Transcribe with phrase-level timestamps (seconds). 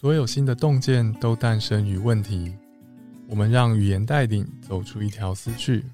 [0.00, 2.54] 所有新的洞见都诞生于问题。
[3.26, 5.84] 我们让语言带领走出一条思绪。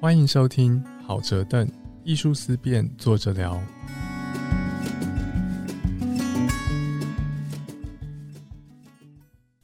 [0.00, 1.68] 欢迎收听好哲邓
[2.04, 3.60] 艺术思辨，坐着聊。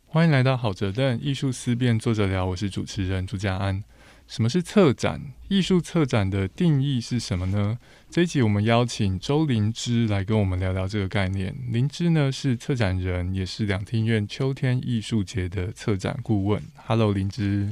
[0.04, 2.44] 欢迎来到好哲邓艺术思辨，坐着聊。
[2.46, 3.80] 我是主持人朱家安。
[4.26, 5.20] 什么是策展？
[5.48, 7.78] 艺术策展的定义是什么呢？
[8.10, 11.54] 这一集我们邀请周灵芝来跟我们聊聊这个概念。
[11.68, 16.60] 灵芝呢是策展人，也是两厅院秋天艺术节的策展顾问。
[16.86, 17.70] Hello，灵芝。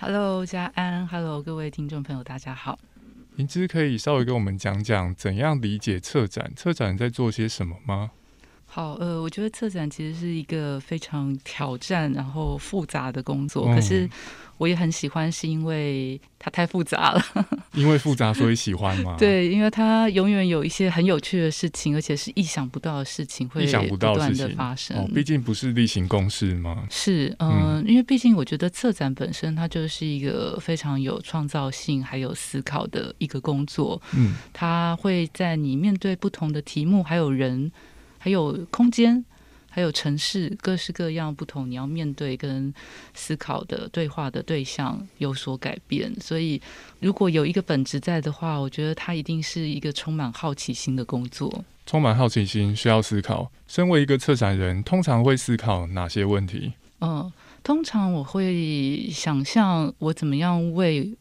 [0.00, 1.06] Hello，家安。
[1.06, 2.78] Hello，各位听众朋友，大家好。
[3.36, 6.52] 灵芝可以稍微跟我们讲讲怎样理解策展？
[6.56, 8.10] 策展在做些什么吗？
[8.74, 14.08] 好，呃，我觉得策展其实是一个非常挑战然后复杂的工作，可是
[14.56, 17.22] 我也很喜欢，是因为它太复杂了。
[17.76, 19.14] 因为复杂，所以喜欢吗？
[19.18, 25.06] 对，因为它永远有一些很有趣的事情，而且是意想不到的事情会不断的发生。
[25.12, 26.86] 毕竟不是例行公事吗？
[26.88, 34.00] 是，嗯，因为毕竟我觉得策展本身它就是一个非常有创造性还有思考的一个工作。
[34.16, 37.70] 嗯，它会在你面对不同的题目还有人。
[38.22, 39.24] 还有空间，
[39.68, 42.72] 还有城市，各式各样不同，你要面对跟
[43.14, 46.14] 思考的对话的对象有所改变。
[46.20, 46.62] 所以，
[47.00, 51.64] 如果有一个本质在的话，我觉得它一定是一个充满好奇心的工作。
[51.84, 53.50] 充满好奇心，需要思考。
[53.66, 56.74] 身为一个策展人，通常会思考哪些问题？
[57.00, 57.32] 嗯，
[57.64, 61.12] 通常我会想象我怎么样为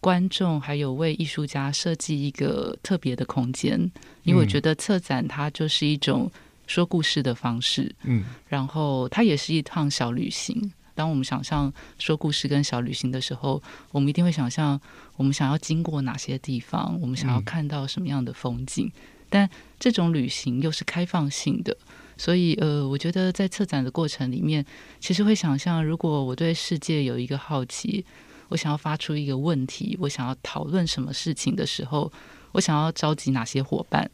[0.00, 3.78] 观众还有为艺术家设计一个特别的空间，
[4.24, 6.28] 因为我觉得策展它就是一种。
[6.68, 10.72] 说故事的方式，嗯，然后它也是一趟小旅行。
[10.94, 13.60] 当我们想象说故事跟小旅行的时候，
[13.90, 14.80] 我们一定会想象
[15.16, 18.92] 我们想要经过哪些地方，我们想要看到什么样的风景。
[19.30, 21.76] 但这种旅行又是开放性的，
[22.16, 24.64] 所以呃，我觉得在策展的过程里面，
[25.00, 28.04] 其实会想象，如果我对世界有一个好奇，
[28.48, 32.10] 我想要发出一个问题，我想要讨论什么事情的时候，
[32.52, 34.10] 我想要召集哪些伙伴。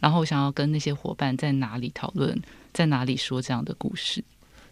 [0.00, 2.40] 然后我想要跟那些伙伴在哪里讨论，
[2.72, 4.22] 在哪里说这样的故事。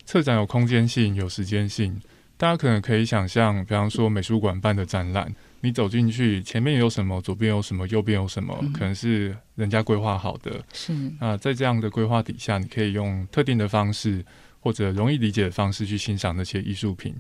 [0.05, 2.01] 策展有空间性，有时间性。
[2.37, 10.61] 大家可能可以想象，比方说美术馆办的展览，你走进去，前面有什么，左边有什么，右边有什么，可能是人家规划好的。
[10.73, 14.25] 是啊在这样的规划底下，你可以用特定的方式
[14.59, 17.15] 或者容易理解的方式去欣赏那些艺术品。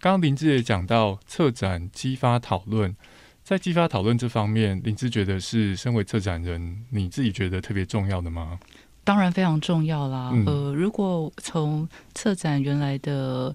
[0.00, 2.96] 刚刚林志也讲到，策展激发讨论。
[3.44, 8.58] 在激发讨论这方面，林芝觉得是身为策展人，你自己觉得特别重要的吗？
[9.04, 10.32] 当然非常重要啦。
[10.46, 13.54] 呃，如果从策展原来的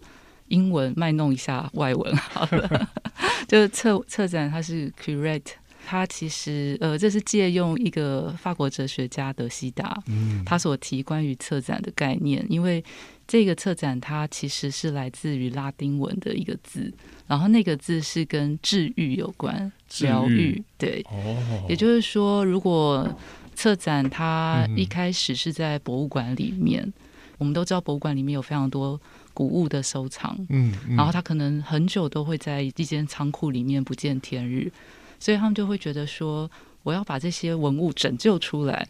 [0.49, 2.89] 英文卖弄一下外文好了，
[3.49, 5.53] 就是策策展它是 curate，
[5.87, 12.83] 它其实呃这是借用一个法国哲学家德西达，嗯，他所提关于策展的概念，因为
[13.27, 16.93] 这个策展它其实是来自于拉丁文的一个字。
[17.25, 19.71] 然后那个字是跟治愈有关，
[20.01, 23.07] 疗愈，对，哦，也就是说，如果
[23.55, 26.91] 策展它一开始是在博物馆里面，
[27.37, 28.99] 我们都知道博物馆里面有非常多
[29.33, 34.71] 古物的收藏，嗯，然后它可能很久都会在一间仓库里面不见天日，
[35.19, 36.49] 所以他们就会觉得说，
[36.83, 38.87] 我要把这些文物拯救出来。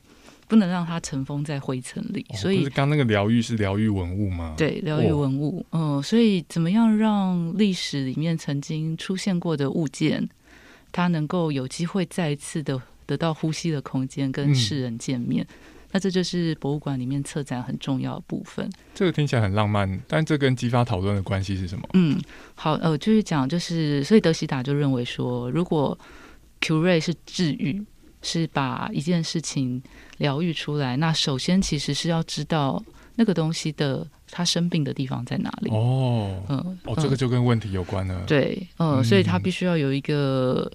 [0.48, 4.56] 不能让它尘封在灰尘里，所以刚那个疗愈是疗愈文物吗？
[4.58, 10.28] 对，疗愈文物，嗯，所以怎么样让历史里面曾经出现过的物件，
[10.92, 15.46] 它能够有机会再一次的得到呼吸的空间，跟世人见面？
[15.92, 18.70] 那这就是博物馆里面策展很重要的部分。
[18.94, 21.88] 这个听起来很浪漫，但这跟激发讨论的关系是什么？
[21.94, 22.20] 嗯，
[22.56, 25.98] 好，呃，就是讲，就是所以德西达就认为说，如果
[26.62, 27.84] Q 瑞是治愈。
[28.22, 29.82] 是把一件事情
[30.18, 30.98] 疗愈出来。
[30.98, 32.84] 那首先其实是要知道
[33.20, 35.70] 那个东西的他生病的地方在哪里。
[35.72, 38.24] 哦，嗯，哦，这个就跟问题有关了。
[38.26, 40.72] 对，嗯，所以他必须要有一个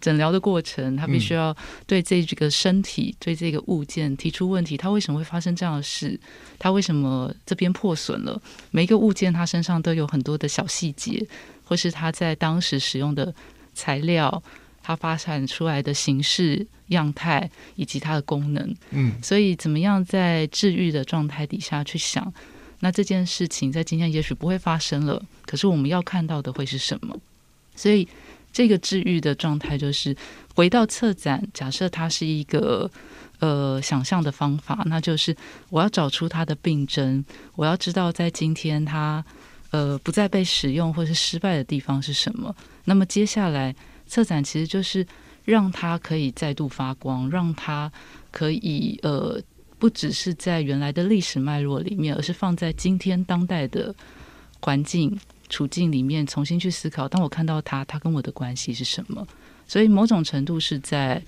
[0.00, 1.52] 诊疗的过程，他必须要
[1.88, 4.76] 对这这个身体、对这个物件提出问题。
[4.76, 6.18] 他为什么会发生这样的事？
[6.56, 8.40] 他为什么这边破损了？
[8.70, 11.26] 每一个物件，它身上都有很多的小细节，
[11.64, 13.34] 或是他在当时使用的
[13.74, 14.40] 材料。
[14.88, 22.32] 它发展出来的形式、样态以及它的功能，嗯，所以怎么样在治愈的状态底下去想，
[22.80, 27.14] 那这件事情在今天也许不会发生了，可是我们要看到的会是什么？
[27.76, 28.08] 所以
[28.50, 30.16] 这个治愈的状态就是
[30.54, 32.90] 回到策展，假设它是一个
[33.40, 35.36] 呃想象的方法，那就是
[35.68, 37.22] 我要找出它的病症，
[37.56, 39.22] 我要知道在今天它
[39.70, 42.56] 呃不再被使用或是失败的地方是什么，
[42.86, 43.76] 那么接下来。
[44.08, 45.06] 策展其实就是
[45.44, 47.90] 让它可以再度发光，让它
[48.32, 49.40] 可以呃
[49.78, 53.94] 不只是在原来的历史脉络里面，而是放在今天当代的
[54.60, 55.16] 环境
[55.48, 57.06] 处境里面重新去思考。
[57.06, 59.26] 当我看到它，它跟我的关系是什么？
[59.66, 61.22] 所以某种程度是在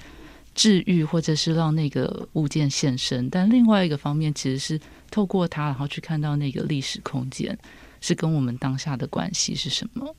[0.55, 3.31] 治愈，或者是让那个物件现身。
[3.31, 4.81] 但另外一个方面，其实是
[5.11, 7.57] 透过它，然后去看到那个历史空间
[8.01, 10.15] 是跟我们当下的关系是什么。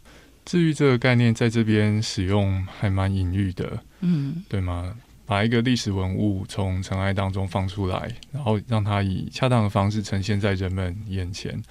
[0.45, 4.95] 治愈这个概念在这边使用还蛮隐喻的，嗯，对吗？
[5.25, 11.61] 把一个历史文物从尘埃当中放出来，然后让它以恰当的方式呈现在人们眼前。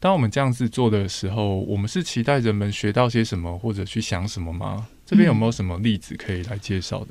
[0.00, 4.88] 当我们这样子做的时候，我们是期待人们学到些什么，或者去想什么吗？
[5.06, 7.10] 这边有没有什么例子可以来介绍的？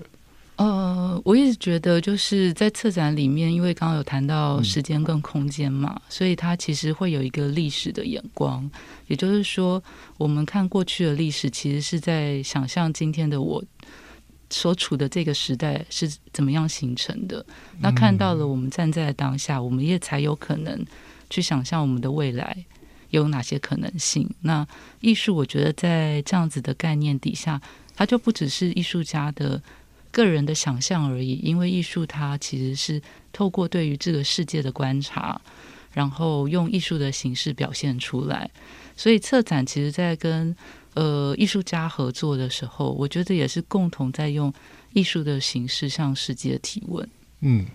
[0.55, 8.69] 呃，我一直觉得就是在策展里面，因为刚刚有谈到时间跟空间嘛，所以它其实会有一个历史的眼光。
[9.07, 9.83] 也就是说，
[10.17, 13.63] 我们看过去的历史，其实是在想象今天的我
[14.51, 17.44] 所处的这个时代是怎么样形成的。
[17.79, 20.85] 那看到了我们站在当下，我们也才有可能
[21.31, 22.63] 去想象我们的未来
[23.09, 24.29] 有哪些可能性。
[24.41, 24.65] 那
[25.01, 27.59] 艺术，我觉得在这样子的概念底下，
[27.95, 29.59] 它就不只是艺术家的。
[30.13, 33.01] 个人的想象而已，因为艺术它其实是
[33.33, 35.42] 透过对于这个世界的观察，
[35.92, 38.50] 然后用艺术的形式表现出来。
[38.95, 40.56] 所以策展其实，在跟
[40.94, 44.54] 呃艺术家合作的时候，我觉得也是共同在用
[44.94, 47.09] 艺术的形式向世界提问。
[47.42, 47.66] 嗯，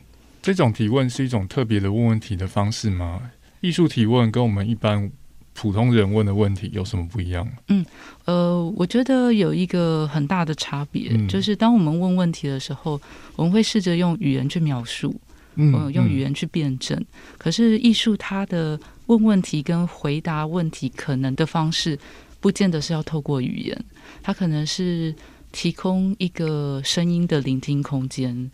[0.40, 3.32] 这种提问是一种特别的问问题的方式吗？
[3.60, 5.10] 艺术提问跟我们一般。
[5.60, 7.44] 普通人问的问题有什么不一样？
[7.66, 7.84] 嗯，
[8.26, 13.00] 呃，我觉得有一个很大的差别，就是当我们问问题的时候，
[13.34, 15.12] 我们会试着用语言去描述，
[15.56, 17.04] 嗯，用语言去辩证。
[17.38, 21.98] 可是艺术它的问问题跟回答问题可能的方式，
[22.38, 23.84] 不见得是要透过语言，
[24.22, 25.12] 它可能是
[25.50, 28.48] 提供一个声音的聆听空间，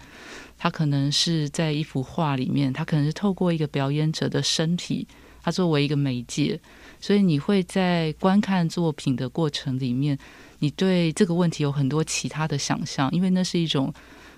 [0.56, 5.06] 它可能是在一幅画里面，它可能是透过一个表演者的身体，
[5.43, 6.59] 它作为一个媒介。
[7.05, 10.19] 所以你会在观看作品的过程里面，
[10.61, 13.93] 你对这个问题有很多其他的想象，因为那是一种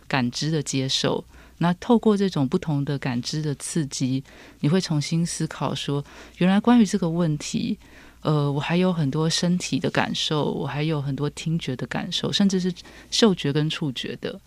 [0.08, 1.24] 感知的接受。
[1.58, 4.20] 那透过这种不同的感知的刺激，
[4.58, 6.04] 你会重新思考说，
[6.38, 7.78] 原来关于这个问题，
[8.22, 12.74] 呃，我还有很多身体的感受，我还有很多听觉的感受，甚至是
[13.12, 14.40] 嗅觉跟触觉的。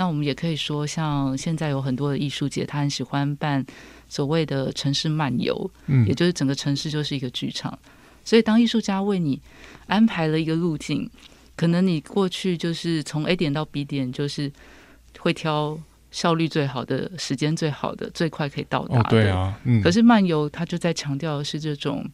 [0.00, 3.62] 那我们也可以说，像现在有很多的艺术节，他很喜欢办。
[4.08, 7.78] 所谓的城市漫游，嗯，也就是整个城市就是一个剧场。
[8.24, 9.40] 所以，当艺术家为你
[9.86, 11.08] 安排了一个路径，
[11.54, 14.50] 可能你过去就是从 A 点到 B 点，就是
[15.18, 15.78] 会挑
[16.10, 19.10] 效率最好的、时间最好的、最快可以到达的。
[19.10, 19.80] 对啊，嗯。
[19.80, 22.04] 可是漫游，它就在强调的是这种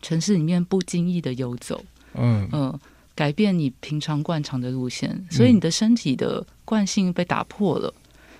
[0.00, 2.80] 城市里面不经意的游走，嗯嗯，
[3.14, 7.94] 改变你平常惯常的路线，所以你的身体的惯性被打破了，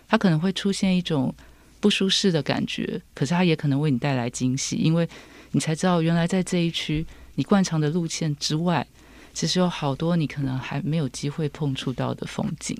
[0.07, 1.35] 它可能会出现一种。
[1.81, 5.09] 不舒适的感觉，可是它也可能为你带来惊喜，因为
[5.53, 8.85] 你才知道原来在这一区你惯常的路线之外，
[9.33, 12.77] 其实有好多你可能还没有机会碰触到的风景。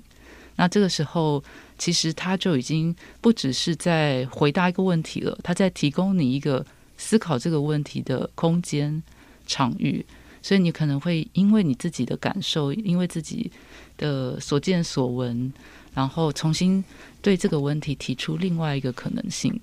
[0.57, 1.41] 那这个时候，
[1.77, 6.65] 其实他就已经不只是在回答一个问题了，他在提供你一个
[6.97, 9.01] 思考这个问题的空间
[9.47, 10.05] 场域。
[10.41, 13.51] 所以你可能会因为你自己的感受，因为自己
[13.97, 15.51] 的所见所闻。
[15.91, 16.81] 然后重新
[17.19, 19.59] 对这个问题提出另外一个可能性。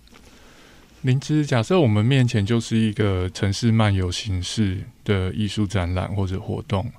[1.03, 6.91] 林芝，假设我们面前就是一个城市漫游形式的艺术展览或者活动，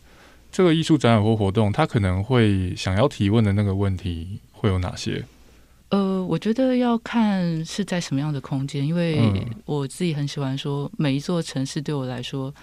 [0.50, 5.24] 这个艺术展览或活动，它可能会想要提问的那个问题会有哪些？
[5.90, 12.54] 呃，我觉得要看是在什么样的空间，因为我自己很喜欢说，每一座城市对我来说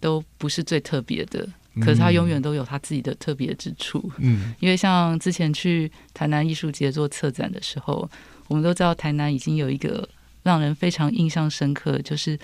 [0.00, 1.48] 都不是最特别的。
[1.80, 8.08] 可是它永远都有它自己的特别之处，嗯， 因为像之前去台南艺术节做策展的时候，
[8.48, 10.08] 我们都知道台南已经有一个
[10.42, 12.36] 让人非常印象深刻，就是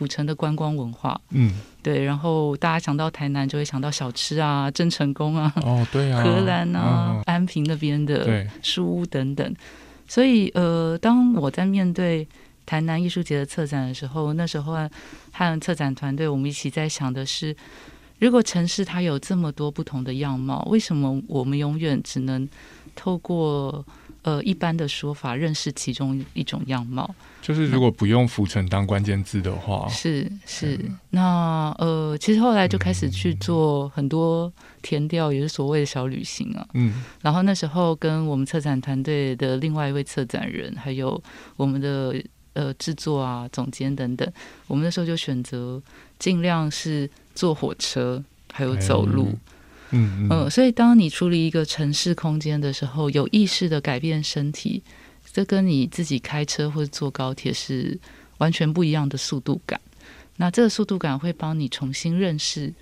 [0.00, 1.52] 府城的观光文化，嗯，
[1.82, 9.54] 对，然后大家想到台南就会想到小吃啊，郑成功啊，哦，对啊， 荷兰啊，安平那边的书屋等等，
[10.08, 12.26] 所以呃，当我在面对
[12.64, 14.72] 台南艺术节的策展的时候，那时候
[15.32, 17.54] 和策展团队我们一起在想的是。
[18.20, 22.46] 如果城市它有这么多不同的样貌，为什么我们永远只能
[22.94, 23.82] 透过
[24.22, 27.14] 呃一般的说法认识其中一种样貌？
[27.42, 30.78] 就是如果不用“浮尘”当关键字的话，是是。
[31.10, 36.66] 那呃，其实后来就开始去做很多填调，也是所谓的小旅行啊。
[36.74, 37.02] 嗯。
[37.22, 41.22] 然后那时候跟我们策展团队的另外一位策展人，还有
[41.56, 42.14] 我们的
[42.52, 44.30] 呃制作啊总监等等，
[44.66, 45.82] 我们那时候就选择
[46.18, 47.08] 尽量是。
[47.32, 48.22] 坐火车，
[48.52, 49.32] 还有走路，
[49.92, 54.82] 嗯嗯，所以当你处理一个城市空间的时候，有意识的改变身体，
[55.32, 57.98] 这跟你自己开车或者坐高铁是
[58.38, 59.80] 完全不一样的速度感。
[60.36, 62.72] 那这个速度感会帮你重新认识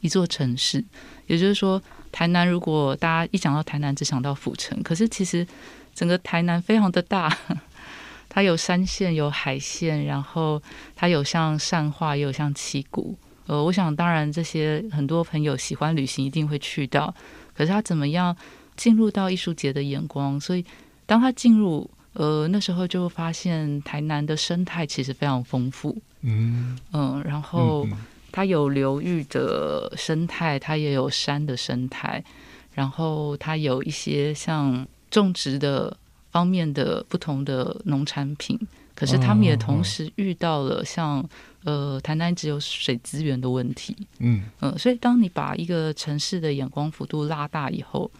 [0.00, 0.84] 一座城市。
[1.26, 1.80] 也就是说，
[2.10, 5.46] 台南如果大家一讲到台南，只想到府城，可是其实
[5.94, 7.34] 整个台南非常的大，
[8.28, 10.60] 它有山线，有海线，然后
[10.96, 13.16] 它有像善化，也有像七股。
[13.46, 17.14] 呃，我想当然这些很多朋友喜欢旅行，一定会去到。
[17.54, 18.36] 可是他怎么样
[18.76, 20.40] 进入到艺术节的眼光？
[20.40, 20.64] 所以
[21.06, 25.96] 当他进入，呃，那时候就发现台南的生态其实非常丰富。
[26.22, 27.86] 嗯嗯，然后
[28.32, 32.24] 它有流域的生态，它也有山的生态，
[32.72, 35.94] 然后它有一些像种植的
[36.32, 38.58] 方面的不同的农产品。
[38.96, 41.22] 可是他们也同时遇到了像
[41.64, 48.10] 呃台南只有水资源的问题，嗯嗯，所以当你把一个城市的眼光幅度拉大以后，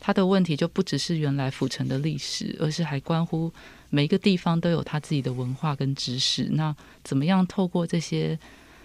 [0.00, 3.52] 它的问题就不只是原来府城的历史，而是还关乎
[3.90, 6.48] 每一个地方都有它自己的文化跟知识。
[6.52, 8.38] 那怎么样透过这些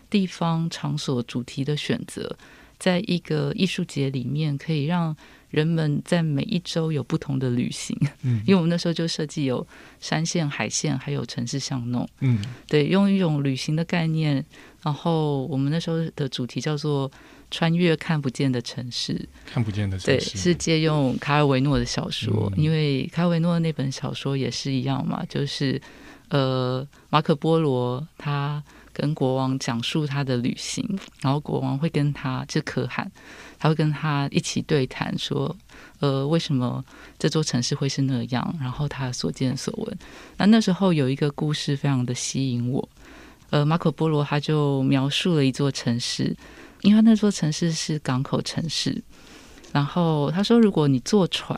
[0.10, 2.36] 地方场所主题的选择，
[2.80, 5.16] 在一个艺术节里面，可以让
[5.52, 9.66] 人们在每一周有不同的旅行，嗯，因为我们那时候就设计有
[10.00, 14.44] 山线、海线，还有城市巷弄，嗯，对，用一种旅行的概念，
[14.82, 17.12] 然后我们那时候的主题叫做
[17.52, 25.80] “穿越看不见的城市”，看不见的城市，对，是借用卡尔维诺的小说，因为卡尔维诺那本小说也是一样嘛，就是
[26.30, 28.64] 呃，马可波罗他
[29.02, 30.88] 跟国王讲述他的旅行，
[31.22, 33.12] 然后国王会跟他就可汗。
[33.58, 35.56] 他会跟他一起对谈，说
[36.02, 36.86] ：“呃，为什么
[37.18, 38.56] 这座城市会是那样？
[38.60, 39.98] 然后他所见所闻。
[40.38, 42.88] 那那时候有一个故事非常的吸引我。
[43.50, 46.36] 呃，马可波罗他就描述了一座城市，
[46.82, 49.02] 因为那座城市是港口城市。
[49.72, 51.58] 然后他说，如果你坐船，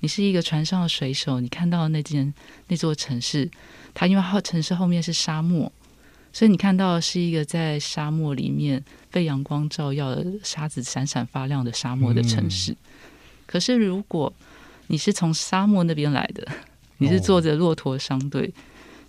[0.00, 2.32] 你是一个船上的水手，你看到那间
[2.68, 3.50] 那座城市，
[3.92, 5.70] 它因为后城市后面是沙漠。”
[6.32, 12.74] 所以你看到的是一个在沙漠里面被阳光照耀的沙子闪闪发亮的沙漠的城市。
[13.46, 14.32] 可是如果
[14.86, 16.46] 你是从沙漠那边来的，
[16.96, 18.52] 你是坐着骆驼商队，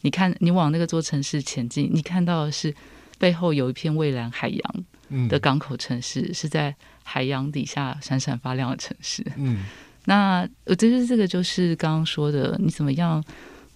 [0.02, 2.74] 你看你往那个座城市前进，你看到的是
[3.18, 9.26] 背后有一片蔚蓝海洋的港口城市，是在海洋底下闪闪发亮的城市。
[9.38, 9.64] 嗯，
[10.06, 13.24] 那我觉得这个就是刚刚说的，你怎么样？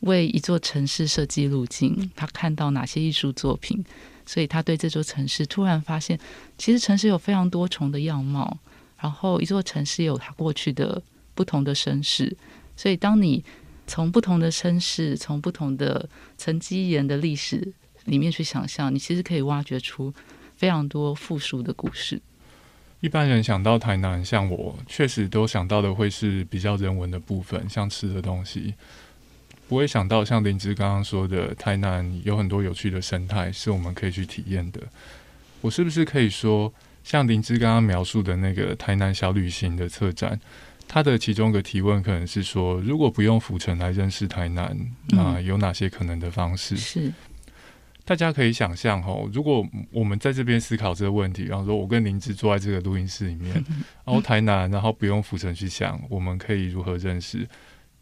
[0.01, 3.84] 为一座城市设计路径，他看到哪些艺术作品，
[4.25, 6.20] 所以他对这座城市突然发现，
[6.58, 8.58] 其实城市有非常多重的样貌，
[9.00, 11.01] 然后一座城市有它过去的
[11.34, 12.36] 不同的身世，
[12.75, 13.44] 所以当你
[13.88, 17.74] 从不同的身世，从不同的沉积岩的历史
[18.06, 20.13] 里面去想象，你其实可以挖掘出
[20.56, 22.22] 非常多复述的故事。
[23.00, 28.74] 一般人想到台南，像我确实都想到的会是比较人文的部分，像吃的东西。
[29.68, 34.82] 不会想到像林芝刚刚说的，台南有很多有趣的生态是我们可以去体验的。
[35.62, 40.40] 我是不是可以说，像林芝刚刚描述的那个台南小旅行的策展，
[40.88, 46.78] 它的其中一个提问可能是说，如果不用浮城来认识台南，那有哪些可能的方式？
[46.78, 47.12] 是
[48.06, 53.54] 大家可以想象哦，如果我们在这边思考这个问题，然后说我跟林芝坐在这个录音室里面，
[54.06, 57.46] 然后台南，然后不用浮城去想，我们可以如何认识？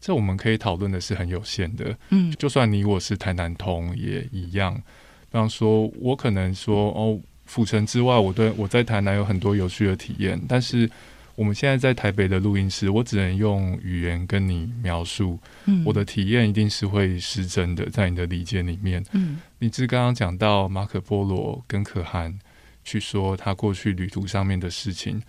[0.06, 4.72] 这我们可以讨论的是很有限的，嗯，就算你我是台南通也一样。
[4.72, 10.88] 比方说，我可能说哦，府城之外，我对我在台南有很多有趣的体验，但是
[11.34, 22.38] 我们现在在台北的录音室，我只能用语言跟你描述，嗯，我的体验一定是会失真的，在你的理解里面，嗯，你是刚刚讲到马可波罗跟可汗
[22.84, 25.20] 去说他过去旅途上面的事情，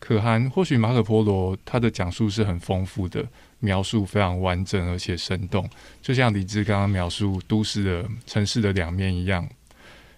[0.00, 3.24] 可汗或许马可波罗他的讲述是很丰富的。
[3.60, 5.68] 描述非常完整而且生动，
[6.00, 9.48] 就像李志刚刚描述都市的城市的两面一样。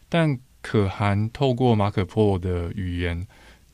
[0.08, 3.26] 但可汗透过马可波罗的语言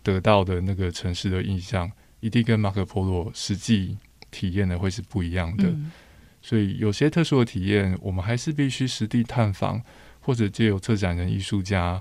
[0.02, 3.96] 得到的那个城市的印象，一定跟马可波罗实际
[4.30, 5.74] 体验的会是不一样的。
[6.42, 9.82] 所以有些特殊的体验，我们还是必须实地探访，
[10.20, 12.00] 或者借由策展人、艺术家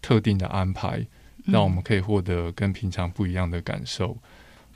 [0.00, 1.04] 特定的安排，
[1.46, 4.16] 让我们可以获得跟平常不一样的感受。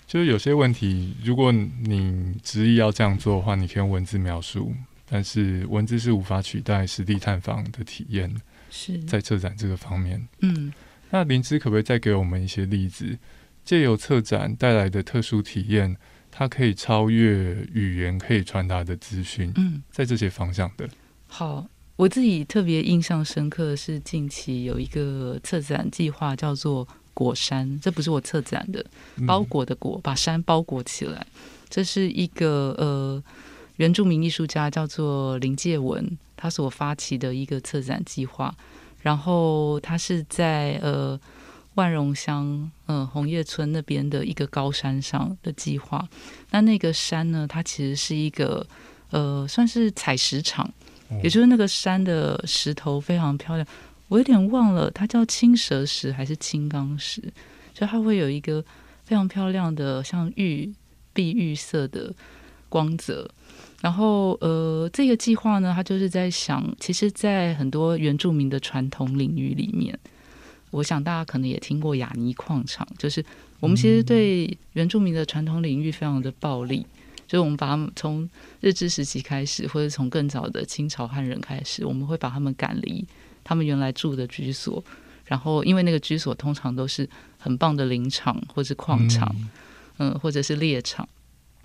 [0.06, 4.72] 就是有些问题，如果你执意要这样做的话，你可以用文字描述，
[5.04, 8.32] 但是文字是无法取代实地探访的体验。
[8.70, 10.72] 是在策展这个方面，嗯，
[11.10, 13.18] 那林芝可不可以再给我们一些例子？
[13.64, 15.96] 借由策展带来的特殊体验，
[16.30, 19.52] 它可以超越语言可以传达的资讯。
[19.56, 20.88] 嗯，在这些方向的。
[21.26, 26.86] 好，我自己特别印象深刻的是近期有一个策展计划，叫做。
[27.16, 28.84] 果山，这不是我策展的，
[29.26, 31.26] 包裹的裹，把山包裹起来。
[31.70, 33.22] 这是一个呃，
[33.76, 38.54] 原住民艺术家叫做林介文，他所发起的一个策展计划。
[39.00, 41.18] 然后他是在呃
[41.74, 46.06] 万荣乡嗯红叶村那边的一个高山上的计划。
[46.50, 48.66] 那那个山呢，它其实是一个
[49.10, 50.68] 呃算是采石场，
[51.22, 53.66] 也就是那个山的石头非常漂亮。
[54.08, 57.22] 我有点忘了，它叫青蛇石还是青钢石？
[57.74, 58.64] 就它会有一个
[59.04, 60.72] 非常漂亮的像玉
[61.12, 62.14] 碧玉色的
[62.68, 63.30] 光泽。
[63.82, 69.96] 然后，呃，这个计划呢，他就是在想，其实，在很多原住民的传统领域里面，
[70.70, 73.24] 我想大家可能也听过雅尼矿场，就是
[73.60, 76.86] 我们其实对原住民的传统领域非常的暴力，
[77.28, 78.28] 就是我们把他们从
[78.60, 83.06] 日治时期开始，或者从更早的清朝汉人开始，我们会把他们赶离
[83.46, 84.82] 他们原来住的居所，
[85.24, 89.32] 然后因为那个居所通常都是很棒的林场或是矿场，
[89.98, 91.08] 嗯，或者是猎场。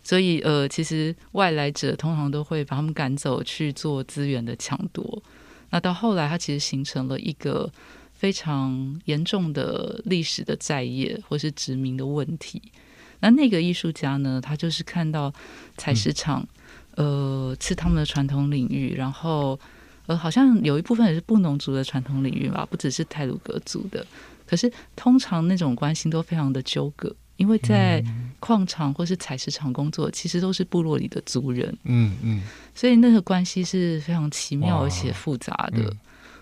[0.03, 5.23] 所以，呃，其实外来者通常都会把他们赶走去做资源的抢夺。
[5.71, 7.71] 那到后来，它其实形成了一个
[8.13, 12.61] 非常严重的历史的债业或是殖民的问题。
[13.19, 15.31] 那那个艺术家呢，他就是看到
[15.77, 16.47] 采石场，
[16.95, 19.59] 呃，是他们的传统领域，然后，
[20.11, 24.05] 呃，好像有一部分也是布农族的传统领域吧，不只是泰鲁格族的。
[24.45, 27.15] 可是，通常那种关系都非常的纠葛。
[27.37, 28.03] 因为在
[28.39, 32.43] 矿场或是采石场工作，其实都是部落里的族人，嗯嗯，
[32.75, 35.91] 所以那个关系是非常奇妙而且复杂的，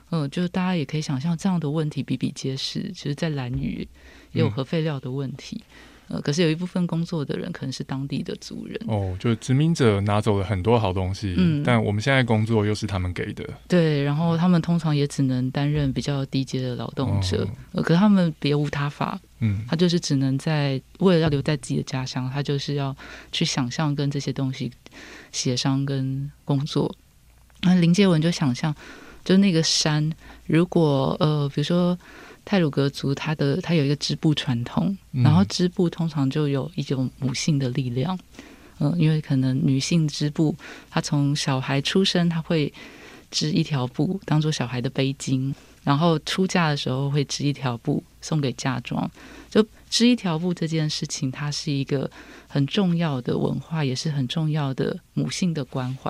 [0.10, 2.92] 嗯，就是大家也可以想象这样的问题比比皆是。
[2.92, 3.88] 其实，在蓝屿
[4.34, 5.64] 也有核废料的问题。
[6.10, 22.96] 呃，可是有一部分工作的人可能是当地的族人哦，就殖民者拿走了很多好东西，嗯，但我们现在工作又是他们给的，对，然后他们通常也只能担任比较低阶的劳动者，呃，可是他们别无他法，嗯，他就是只能在为了要留在自己的家乡，他就是要
[23.32, 24.72] 去想象跟这些东西
[25.32, 26.92] 协商跟工作。
[27.62, 28.74] 那林杰文就想象，
[29.24, 30.12] 就那个山，
[30.48, 31.96] 如果呃，比如说。
[32.50, 38.18] 泰鲁格族，它的它有一个织布传统，然后织布通常就有一种母性的力量，
[38.80, 40.56] 嗯，因为可能女性织布，
[40.90, 42.74] 她从小孩出生，她会
[43.30, 49.08] 织一条布当做小孩的背巾，然后出嫁的时候会织一条布送给嫁妆，
[49.52, 52.10] 就织一条布这件事情，它是一个
[52.48, 56.10] 很重要的文化，也是很重要的母性的关怀。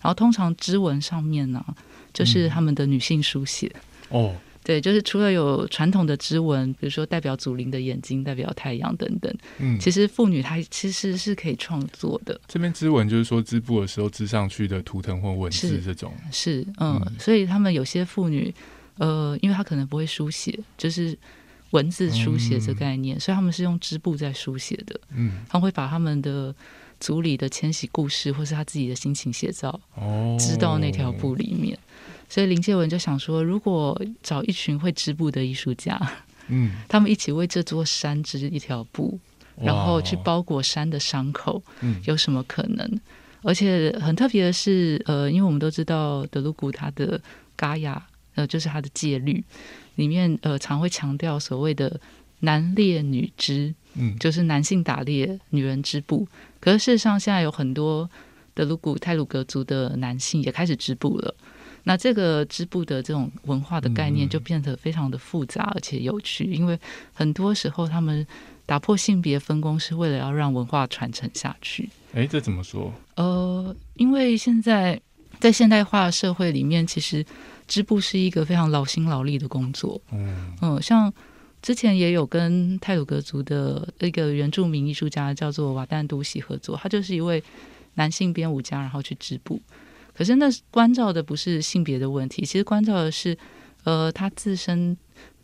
[0.00, 1.64] 然后通常织纹上面呢，
[2.12, 3.70] 就是他们的女性书写
[4.08, 4.34] 哦。
[4.66, 12.40] 对，就是除了有传统的织纹，比如说代表祖灵的眼睛、代表太阳等等，嗯，其实妇女她其实是可以创作的。
[12.48, 16.12] 这边织纹就是说织布的时候织上去的图腾或文字这种。
[16.32, 18.52] 是，嗯，所以他们有些妇女，
[18.98, 21.16] 呃，因为她可能不会书写，就是
[21.70, 25.00] 文字书写这概念，所以他们是用织布在书写的。
[25.14, 26.52] 嗯，他们会把他们的
[26.98, 31.78] 族里的迁徙故事，或是他自己的心情写照，哦，织到那条布里面。
[32.28, 36.00] 所以林介文就想说，如果找一群会织布的艺术家，
[36.48, 39.18] 嗯， 他们一起为这座山织一条布，
[39.62, 43.00] 然后去包裹山的伤口，嗯，有什么可能？
[43.42, 47.20] 而且很特别的是，呃，因为我们都知道德鲁古他的
[47.54, 49.42] 嘎雅，呃，就是他的戒律
[49.94, 52.00] 里面，呃，常会强调所谓的
[52.40, 56.26] 男猎女织，嗯，就是男性打猎，女人织布。
[56.58, 58.10] 可是事实上，现在有很多
[58.52, 61.32] 德鲁古泰鲁格族的男性也开始织布了。
[61.88, 66.76] 那这个织布的这种文化的概念就变得非常的复杂而且有趣，因为
[67.12, 68.26] 很多时候他们
[68.66, 71.88] 打破性别分工是为了要让文化传承下去。
[72.12, 72.92] 哎，这怎么说？
[73.14, 75.00] 呃，因为现在
[75.38, 77.24] 在现代化社会里面，其实
[77.68, 80.00] 织布是一个非常劳心劳力的工作。
[80.10, 81.12] 嗯嗯，像
[81.62, 87.40] 之前也有跟泰鲁格族的一个原住民艺术家叫做瓦旦都喜合作，他就是一位
[87.94, 89.62] 男性编舞家，然后去织布。
[90.16, 93.36] 可是那关照的不是性别的问题，其实关照的是，
[93.84, 94.96] 呃，他自身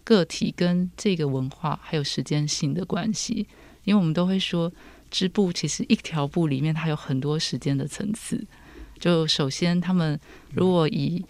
[0.02, 3.46] 个体跟这个文化还有时间性的关系。
[3.84, 4.72] 因为我们都会说，
[5.10, 8.42] 织布其实一条布里面它有很多时间的层次。
[8.98, 10.18] 就首先，他们
[10.54, 11.22] 如果以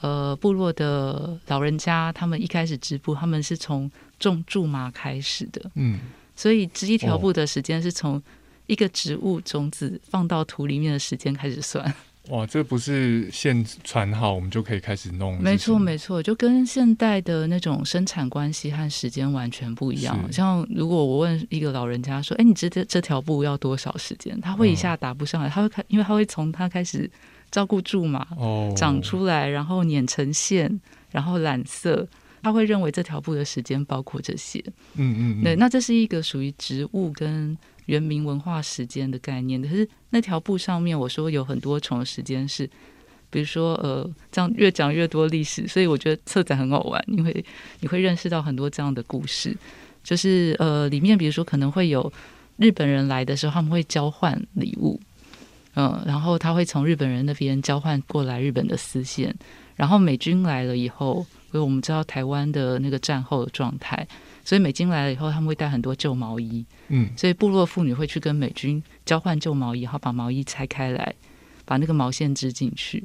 [0.00, 5.98] 呃部落的老人家，他们一开始织布，他们是从种苎麻开始的，嗯，
[6.36, 8.22] 所以织一条布的时间是从
[8.66, 11.92] 一个植物种子放到土里面的时间开始算。
[12.28, 15.40] 哇，这不是线传好，我们就可以开始弄。
[15.40, 20.30] 没错，没错，就跟现代的那种生产关系和时间完全不一样。
[20.30, 27.10] 像如果我问一个老人家说：“哎，你织这这条布要多少时间？”他会一下答不上来，他会开，因为他会从他开始
[27.50, 28.26] 照顾苎麻
[28.76, 32.06] 长出来，然后碾成线，然后染色，
[32.42, 34.62] 他会认为这条布的时间包括这些。
[34.96, 37.56] 嗯嗯，对，那这是一个属于植物跟。
[37.88, 39.60] 原民文化时间的概念。
[39.60, 42.68] 可是那条布上面，我说有很多重时间是，
[43.28, 47.44] 比如说呃，这样越讲越多历史，所以我觉得策展很好玩，因为
[47.80, 49.56] 你会认识到很多这样的故事。
[50.04, 52.10] 就是呃，里面比如说可能会有
[52.56, 54.98] 日本人来的时候，他们会交换礼物，
[55.74, 59.34] 嗯，然后他会从日本人那边交换过来日本的丝线，
[59.76, 64.06] 然后美军来了以后，因为我们知道台湾的那个战后的状态。
[64.44, 71.14] 所以美军来了以后，他们会带很多旧毛衣，嗯，所以部落妇女会去跟美军交换旧毛衣，然后把毛衣拆开来，
[71.66, 73.04] 把那个毛线织进去，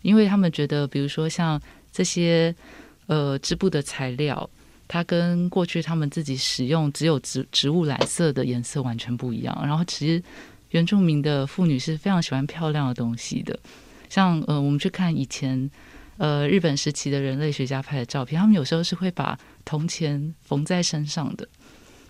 [0.00, 1.60] 因为他们觉得，比如说像
[1.92, 2.54] 这些
[3.06, 4.48] 呃织布的材料，
[4.86, 9.54] 它跟过去他们自己使用只有植植物染色的颜色完全不一样。
[9.60, 10.22] 然后其实
[10.70, 13.58] 原住民的妇女是非常喜欢漂亮的东西的，
[14.08, 15.70] 像呃我们去看以前。
[16.18, 21.48] 呃，日本时期的人类学家拍的照片，他们有时候是会把铜钱缝在身上的，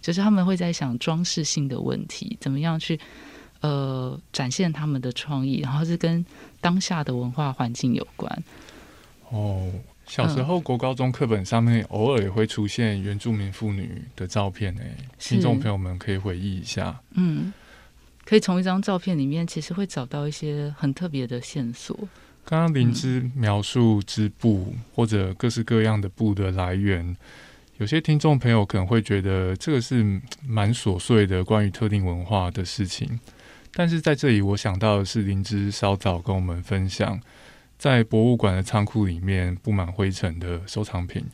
[0.00, 2.98] 就是他们会在想装饰性的问题，怎么样去
[3.60, 6.24] 呃展现他们的创意，然后是跟
[6.60, 8.42] 当下的文化环境有关。
[9.28, 9.70] 哦，
[10.06, 16.98] 小时候国高中课本上面偶尔也会出现原住民妇女的照片，哎，听众朋友们可以回忆一下。
[17.10, 17.52] 嗯，
[18.24, 22.08] 可以从一张照片里面，其实会找到一些很特别的线索。
[22.48, 27.14] 刚刚灵芝描述织布或者各式各样的布的来源，
[27.76, 33.20] 有些听众朋友可能会觉得这个是蛮琐碎的关于特定文化的事情。
[33.74, 37.20] 但是在这里，我想到的是灵芝稍早跟我们分享，
[37.76, 41.26] 在博物馆的仓库里面布满灰尘的收藏品，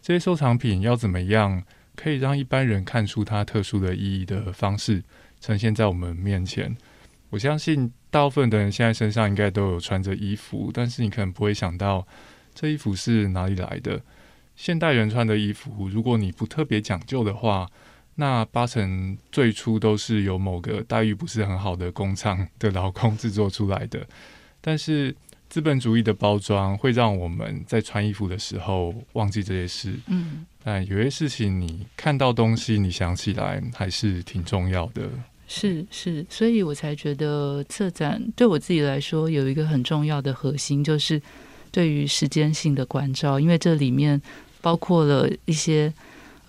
[0.00, 1.60] 这些收藏品要怎么样
[1.96, 5.02] 可以让一般人看出它特殊的意义的方式
[5.40, 6.76] 呈现在我们面前？
[7.30, 7.92] 我相信。
[8.10, 12.06] 大部分的人现在身上应该都有穿着衣服，但是你可能不会想到
[12.54, 14.00] 这衣服是哪里来的。
[14.56, 17.70] 现代人穿的衣服，如果你不特别讲究的话，
[18.16, 24.06] 那八成最初都是由某个待遇不是很好的工厂的劳工制作出来的。
[24.60, 25.14] 但是
[25.48, 29.94] 资本主义的包装会让我们在穿衣服的时候忘记这些事。
[30.08, 35.08] 嗯，但有些事情你看到东西，你想起来还是挺重要的。
[35.52, 41.20] 是是，所以我才觉得策展对我自己来说有一个很重要的核心，就是
[41.72, 44.22] 对于时间性的关照，因为这里面
[44.60, 45.92] 包括了一些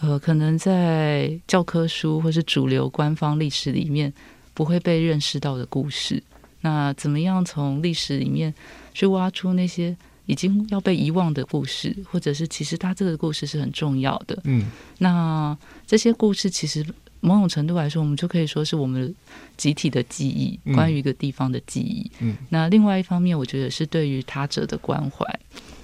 [0.01, 4.13] 呃，可能在教科书或是主流官方历史里面
[4.53, 6.21] 不会被认识到的故事。
[6.61, 8.53] 那怎么样从历史里面
[8.93, 14.39] 去挖出那些已经要被遗忘的故事，或者是其实它这个故事是很重要的？
[14.43, 14.67] 嗯，
[14.99, 16.85] 那这些故事其实。
[17.21, 19.13] 某种程度来说，我们就可以说是我们
[19.55, 22.11] 集体的记忆，关于一个地方的记忆。
[22.19, 25.23] 嗯，那另外一方面，我觉得是对于他者的关怀，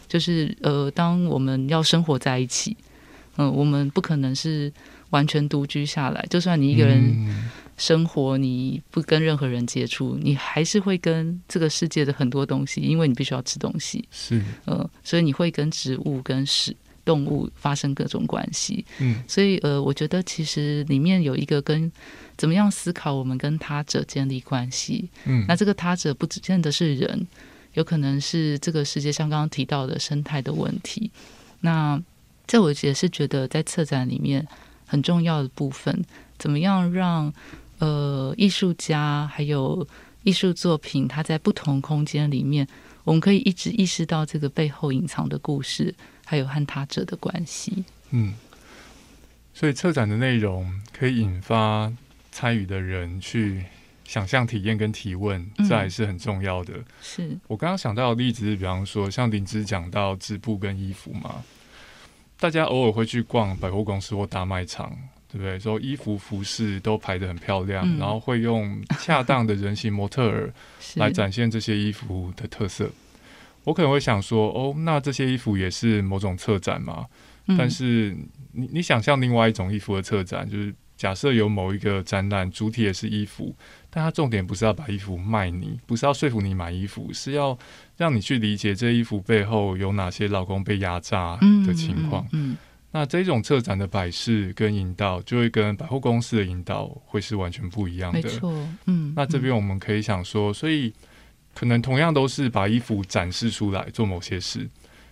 [0.08, 2.76] 就是呃，当我们要生活在一起，
[3.38, 4.72] 嗯，我们不可能是
[5.12, 6.26] 完全独居下来。
[6.30, 14.04] 就算你一个人生活，你不跟任何人接触，你还是会跟这个世界的很多东西，因为你必须要吃东西。
[14.10, 16.76] 是，呃，所以你会跟植物、跟屎。
[17.08, 21.90] 动物发生各种关系，嗯，所以呃，我觉得其实里面有一个跟
[22.36, 27.26] 怎么样思考我们跟他者建立关系，嗯，那这个他者不只见得是人，
[27.76, 31.10] 有可能是这个世界上刚刚提到的生态的问题。
[31.62, 31.98] 那
[32.46, 34.46] 这我也是觉得在策展里面
[34.86, 36.04] 很重要的部分，
[36.38, 37.34] 怎么样让
[37.80, 39.88] 呃艺术家还有
[40.24, 42.68] 艺术作品，它在不同空间里面，
[43.06, 45.96] 我们可以一直意识到这个背后隐藏的故事。
[46.30, 48.34] 还有和他者的关系，嗯，
[49.54, 51.90] 所以策展的内容可以引发
[52.34, 53.64] 参与的人去
[54.04, 56.74] 想象、体验跟提问，这还是很重要的。
[57.02, 61.44] 是我刚刚想到的例子是，比方说像林芝讲到织布跟衣服嘛，
[62.38, 64.96] 大家偶尔会去逛百货公司或大卖场，
[65.32, 65.58] 对不对？
[65.58, 70.54] 说衣服服饰都排的很漂亮，然后会用恰当的人形模特儿
[70.96, 72.92] 来展现这些衣服的特色。
[73.68, 77.06] 我可能会想说，哦，那这些衣服也是某种策展嘛？
[77.58, 78.16] 但是
[78.54, 83.54] 你你想象另外一种衣服的策展，就是假设有某一个展览主体也是衣服，
[83.90, 87.60] 但它重点不是要把衣服卖你，不是要说服你买衣服，是要
[87.98, 92.26] 让你去理解这衣服背后有哪些老公被压榨的情况。
[92.32, 92.56] 嗯，
[92.92, 98.22] 那这种策展的摆饰跟引导，就会跟百货公司的引导会是完全不一样的。
[98.22, 100.94] 没错，嗯，那这边我们可以想说，所以。
[101.58, 104.70] 可能同样都是把衣服展示出来做某些事，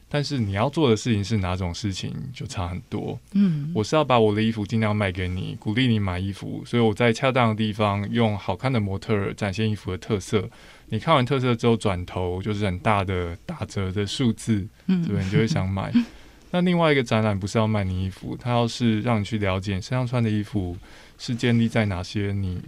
[0.08, 3.19] 但是你要做的事情是哪种事情就差很多。
[3.34, 10.47] 嗯，我是要把我的衣服尽量卖给你，鼓励你买衣服，所以我在恰当的地方用好看的模特展现衣服的特色。
[10.89, 15.23] 你看完特色之后转头就是很大的打折的数字，对不对？
[15.23, 15.91] 你就会想买。
[16.51, 20.77] 那另外一个展览不是要卖你衣服，它要是让你去了解身上穿的衣服
[21.17, 22.62] 是建立在哪些你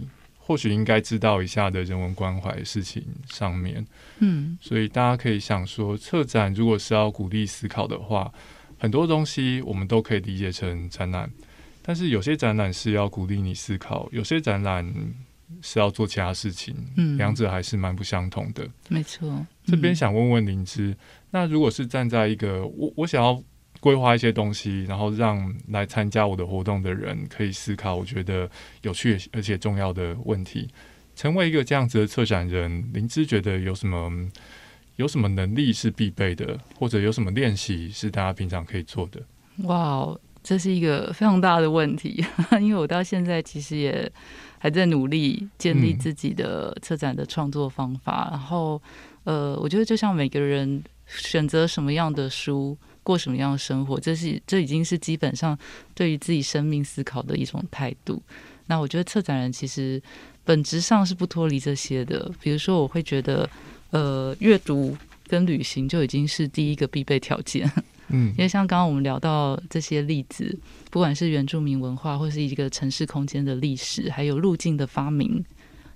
[0.48, 3.86] 或许应该知道一下的人文关怀事情上面。
[4.20, 8.32] 嗯，所以大家可以想说，策展如果是要鼓励思考的话，
[8.78, 11.30] 很多东西我们都可以理解成展览，
[11.82, 14.90] 但是有些展览是要鼓励你思考，有些展览
[15.60, 18.66] 是要做其他事情，嗯两者还是蛮不相同的。
[18.88, 19.46] 没错。
[19.66, 20.96] 这边嗯想问问灵芝，
[21.30, 23.38] 那如果是站在一个我我想要
[23.80, 28.50] 规划一些东西，然后让来参加我的活动的人可以思考，我觉得
[28.82, 30.68] 有趣而且重要的问题，
[31.14, 34.10] 成为一个这样子的策展人，灵芝觉得有什么
[34.96, 39.22] 有什么能力是必备的，或者有什么练习是大家平常可以做的？
[39.64, 42.24] 哇，这是一个非常大的问题，
[42.60, 44.10] 因为我到现在其实也
[44.58, 48.28] 还在努力建立自己的策展的创作方法。
[48.30, 48.80] 然后，
[49.24, 52.76] 呃，我觉得就像每个人选择什么样的书，
[53.08, 55.58] 过什么样的生活，这是这已经是基本上
[55.94, 58.22] 对于自己生命思考的一种态度。
[58.66, 60.00] 那我觉得策展人其实
[60.44, 62.30] 本质上是不脱离这些的。
[62.42, 63.48] 比如说，我会觉得，
[63.92, 64.94] 呃，阅读
[65.26, 67.66] 跟旅行就已经是第一个必备条件。
[68.10, 70.58] 嗯因为像刚刚我们聊到这些例子，
[70.90, 75.42] 不管是原住民文化，或是一个城市空间的历史，还有路径的发明，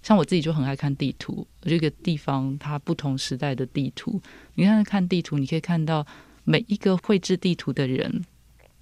[0.02, 4.18] 像我自己就很爱看地图，这个地方它不同时代的地图，
[4.54, 6.06] 你看看地图，你可以看到
[6.44, 8.24] 每一个绘制地图的人，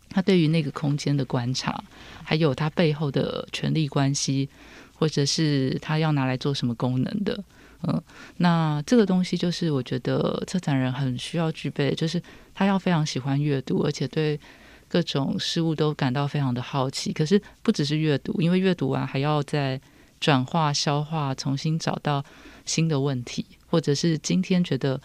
[0.09, 1.83] 他对于那个空间的观察，
[2.25, 4.49] 还有他背后的权力关系，
[4.95, 7.43] 或者是他要拿来做什么功能的。
[7.83, 8.03] 嗯，
[8.37, 12.23] 那这个东西就是我觉得策展人很需要具备，就是
[12.55, 14.39] 他要非常喜欢阅读，而且对
[14.87, 17.13] 各种事物都感到非常的好奇。
[17.13, 19.81] 可是不只是阅读，因为阅读完还要再
[20.19, 22.23] 转化、消化，重新找到
[22.67, 25.01] 新的问题，或者是今天觉得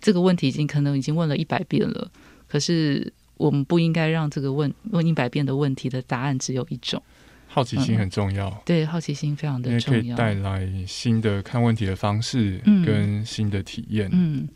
[0.00, 2.10] 这个问题已经可能已经问了一百遍了，
[2.46, 7.02] 可是我们不应该让这个问问一百遍的问题的答案只有一种。
[7.50, 10.14] 好奇心很重要，对，好奇心非常的重要。
[10.14, 14.08] 以带来新的看问题的方式嗯跟新的体验。
[14.12, 14.46] 嗯，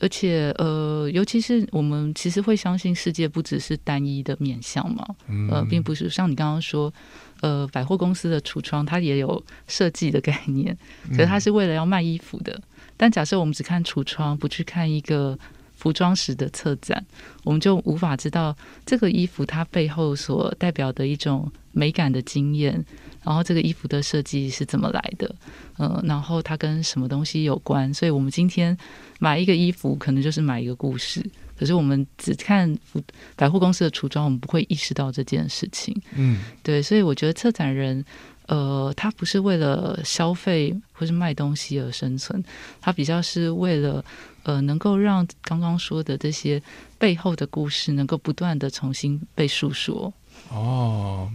[0.00, 6.92] 而且呃，尤其是我们其实会相信世界不只是单一的面向嘛，嗯呃，并不是像你刚刚说，
[7.40, 10.76] 呃，百货公司的橱窗它也有设计的概念，
[11.10, 12.60] 可是它是为了要卖衣服的。
[12.98, 15.38] 但假设我们只看橱窗，不去看一个
[15.74, 17.02] 服装史的策展，
[17.44, 22.84] 我们就无法知道这个衣服它背后所代表的一种美感的经验，
[23.22, 25.34] 然后这个衣服的设计是怎么来的，
[25.78, 27.94] 嗯、然后它跟什么东西有关。
[27.94, 28.76] 所以我们今天
[29.20, 31.24] 买一个衣服，可能就是买一个故事。
[31.56, 33.02] 可是我们只看服
[33.34, 35.92] 百货公司的橱窗，我们不会意识到这件事情。
[36.14, 38.04] 嗯对，所以我觉得策展人，
[38.48, 42.42] 呃，它不是为了消费或是卖东西而生存，
[42.80, 44.04] 它比较是为了
[44.42, 46.60] 呃，能够让刚刚说的这些
[46.98, 50.12] 背后的故事能够不断的重新被诉说。
[50.50, 51.30] 哦，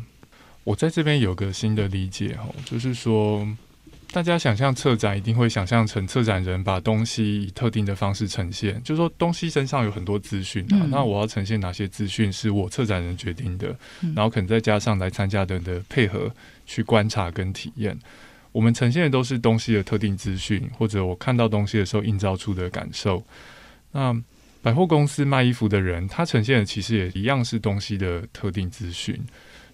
[0.64, 3.48] 我在这边有个新的理解哦，就是说，
[4.12, 16.32] 大家想象策展一定会想象成策展人把东西以特定的方式呈现，就是说东西身上有很多资讯啊，嗯那我要呈现哪些资讯是我策展人决定的，嗯然后可能再加上来参加的人的配合
[16.66, 17.98] 去观察跟体验。
[18.52, 23.24] 我们呈现的都是东西的特定资讯，或者我看到东西的时候映照出的感受。
[23.92, 24.16] 那
[24.62, 29.16] 百货公司卖衣服的人，他呈现的其实也一样是东西的特定资讯，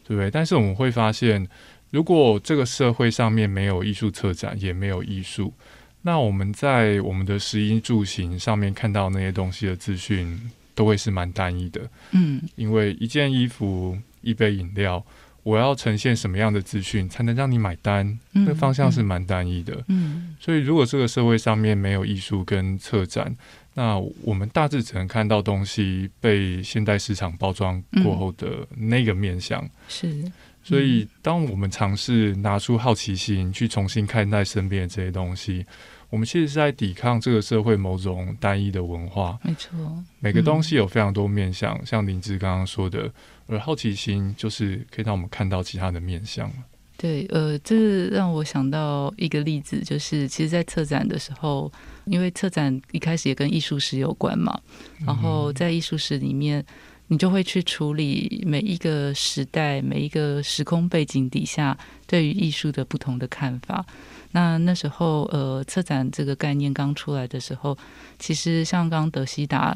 [0.03, 0.31] 对不对？
[0.31, 1.45] 但是我们会发现，
[1.91, 5.53] 如果这个社会上面没有艺术策展，也没有艺术，
[6.01, 10.39] 那我们在我们的食衣住行上面看到那些东西的资讯，
[10.73, 11.81] 都会是蛮单一的。
[12.11, 15.05] 嗯因为一件衣服、一杯饮料，
[15.49, 18.05] 我要呈现什么样的资讯才能让你买单？
[18.33, 19.83] 嗯那方向是蛮单一的。
[19.87, 23.35] 嗯所以，如果这个社会上面没有艺术跟策展，
[23.73, 29.67] 那我们大致只能看到东西被现代市场包装过后的那个面向。
[29.87, 30.23] 是
[30.61, 35.65] 所以，当我们尝试拿出好奇心去重新看待身边的这些东西，
[36.09, 39.37] 我们其实是在抵抗这个社会某种单一的文化。
[39.43, 39.77] 没错。
[40.19, 43.11] 每个东西有非常多面向，像林芝刚刚说的，
[43.47, 46.51] 而好奇心就是可以让我们看到其他的面向。
[46.97, 51.71] 对，呃，这让我想到一个例子，就是其实，在策展的时候，
[52.03, 54.59] 因为策展一开始也跟艺术史有关嘛，
[55.05, 56.65] 然后在艺术史里面，
[57.07, 63.85] 你就会去处理每一个时代、每一个时空背景底下对于艺术的不同的看法。
[64.31, 67.77] 那那时候，呃，策展这个概念刚出来的时候，
[68.17, 69.75] 其实像刚刚德西达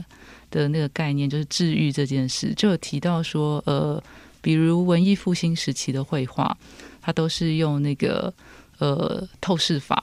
[0.51, 4.01] 的那个概念，就是治愈这件事，就有提到说，呃，
[4.41, 6.57] 比如文艺复兴时期的绘画。
[7.05, 8.33] 它都是用那个
[8.77, 10.01] 呃透视法，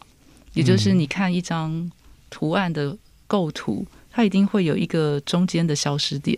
[0.52, 1.90] 也就是你看一张
[2.28, 2.94] 图案的
[3.26, 6.36] 构图，它一定会有一个中间的消失点，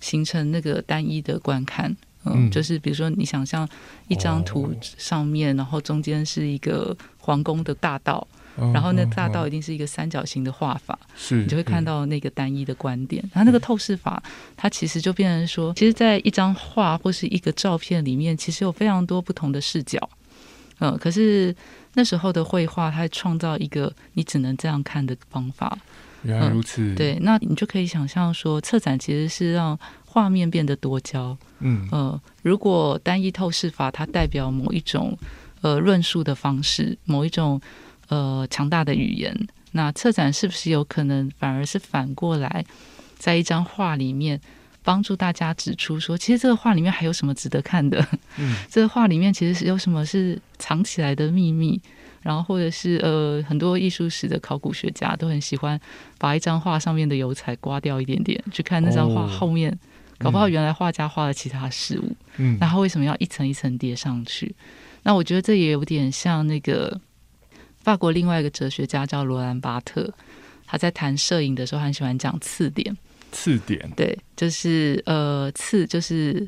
[0.00, 1.94] 形成那个单一的观看。
[2.24, 3.68] 嗯，就是比如说你想象
[4.08, 6.96] 一张图上面，然后中间是一个
[7.30, 8.26] 皇宫的大道。
[8.74, 13.24] 然后那大道一定是一个三角形的画法，是你就会看到那个单一的观点。
[13.32, 14.22] 它那个透视法，
[14.54, 19.98] 它其实就变成说，其实，在一张画或是一个照片里面，其实有非常多不同的视角。
[20.80, 21.54] 嗯，可是
[21.94, 25.78] 那时候的绘画，它创造一个你只能这样看的方法。
[26.22, 26.94] 原来如此。
[26.96, 31.34] 对，那你就可以想象说，策展其实是让画面变得多焦。
[31.60, 35.16] 嗯呃，如果单一透视法，它代表某一种
[35.60, 37.60] 呃论述的方式，某一种。
[38.08, 39.32] 呃，强大的语言，
[39.70, 42.64] 那策展是不是有可能反而是反过来，
[43.16, 44.40] 在一张画里面
[44.82, 48.04] 帮助大家指出说，其实这个画里面还有什么值得看的？
[48.36, 51.80] 嗯， 这个画里面其实是有什么是藏起来的秘密？
[52.20, 55.80] 然后或者是呃，很多艺术史的考古学家都很喜欢
[56.18, 59.78] 把一张画上面的油彩刮掉一点点，去看那张画后面，
[60.18, 62.16] 搞不好原来画家画了其他事物。
[62.38, 64.52] 嗯，那他为什么要一层一层叠上去？
[65.02, 67.00] 那我觉得这也有点像那个。
[67.82, 70.12] 法国另外一个哲学家叫罗兰巴特，
[70.66, 72.94] 他在谈摄影的时候很喜欢讲刺点。
[73.32, 76.46] 刺点，对，就是呃，刺就是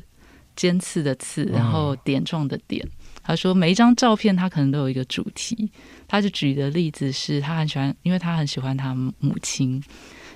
[0.55, 2.87] 尖刺的刺，然后点状的点。
[3.23, 5.71] 他说每一张照片他可能都有一个主题。
[6.07, 9.83] 他就举的例子是他很喜欢，因为他很喜欢他母亲，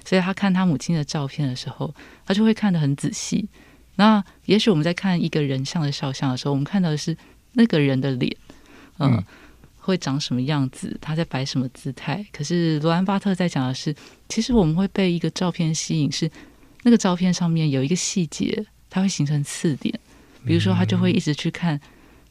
[0.04, 1.94] 所以他看他母亲的照片的时候，
[2.26, 3.48] 他就会看得很仔细。
[3.98, 7.16] 那也许我们在看一个人像的肖像的时候，我们看到的是
[7.58, 8.34] 那个人的脸，
[9.00, 9.22] 嗯。
[9.88, 10.98] 会长什么样子？
[11.00, 12.22] 他在摆什么姿态？
[12.34, 13.96] 可是罗兰巴特在讲的是，
[14.28, 16.30] 其实我们会被一个照片吸引，是
[16.84, 19.98] 那个照片上面有一个细节，它会形成刺点。
[20.46, 21.80] 比如说，他就会一直去看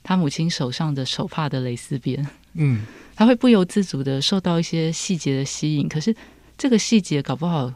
[0.02, 2.82] 他母亲手上的手帕的蕾丝边，嗯，
[3.14, 5.88] 他会不由自主的受到一些细节的吸引。
[5.88, 6.14] 可是
[6.58, 7.72] 这个细节搞不好。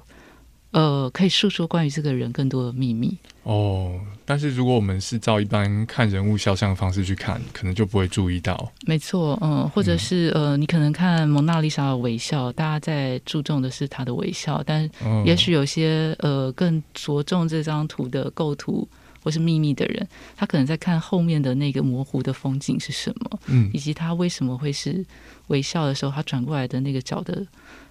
[0.73, 4.01] 呃，可以诉说关于这个人更多的秘密哦。
[4.25, 8.71] 但是如果我们是照一般看人物肖像的方式去看，可能就不会注意到。
[8.87, 14.89] 没错，嗯，或者是呃，你可能看蒙娜丽莎的微笑，大家在注重的是她的微笑，但
[15.25, 18.87] 也许有些呃更着重这张图的构图
[19.25, 20.07] 或是秘密的人，
[20.37, 25.05] 他可能在看后面的那个模糊的风景是什么，嗯，以及他为什么会是
[25.49, 27.45] 微笑的时候，他转过来的那个角的。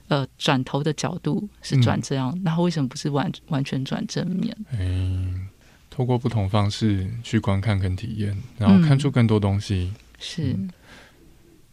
[0.10, 4.56] 呃，转头的角度是转这样，那为什么不是完完全转正面？
[4.78, 5.48] 嗯，
[5.90, 9.94] 透过不同方式去观看跟体验，然后看出更多东西。
[10.20, 10.56] 是，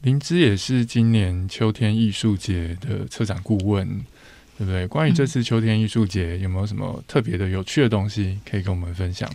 [0.02, 3.88] 灵芝也是今年秋天艺术节的策展顾问，
[4.58, 4.86] 对不对？
[4.86, 9.28] 关于这次秋天艺术节，有没有什么特别的、有趣的东西可以跟我们分享？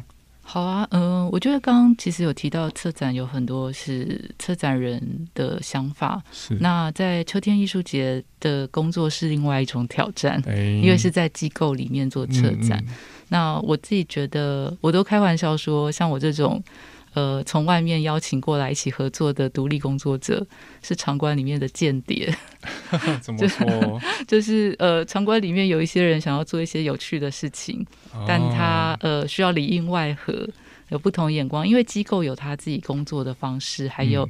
[0.51, 5.01] 好啊，嗯，我觉得刚刚其实有提到策展有很多是策展人
[5.33, 6.21] 的想法。
[6.33, 10.43] 是那在秋天艺术节的工作是另外一种挑战，
[10.83, 12.83] 因为是在机构里面做策展。
[13.29, 16.61] 那我自己觉得，我都开玩笑说，像我这种。
[17.13, 20.45] 呃，从外面邀请过来一起合作的独立工作者
[20.82, 22.34] 是场馆里面的间谍，
[23.21, 24.02] 怎么说？
[24.28, 27.86] 就是呃，场馆里面有一些人想要做一些有趣的事情，
[28.28, 30.47] 但他呃需要里应外合，
[30.89, 34.28] 有不同眼光，因为机构有他自己工作的方式，还有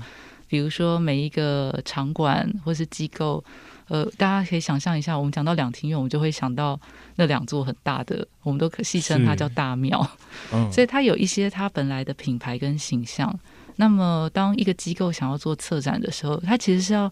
[0.47, 3.43] 比如说每一个场馆或是机构。
[3.87, 6.79] 呃，大家可以想象一下，我们讲到两厅院，我们就会想到
[7.15, 10.05] 那两座很大的，我们都可戏称它叫大庙。
[10.53, 13.37] 嗯， 所以它有一些它本来的品牌跟形象。
[13.75, 17.11] 那么，当一个机构想要做策展的时候，它其实是要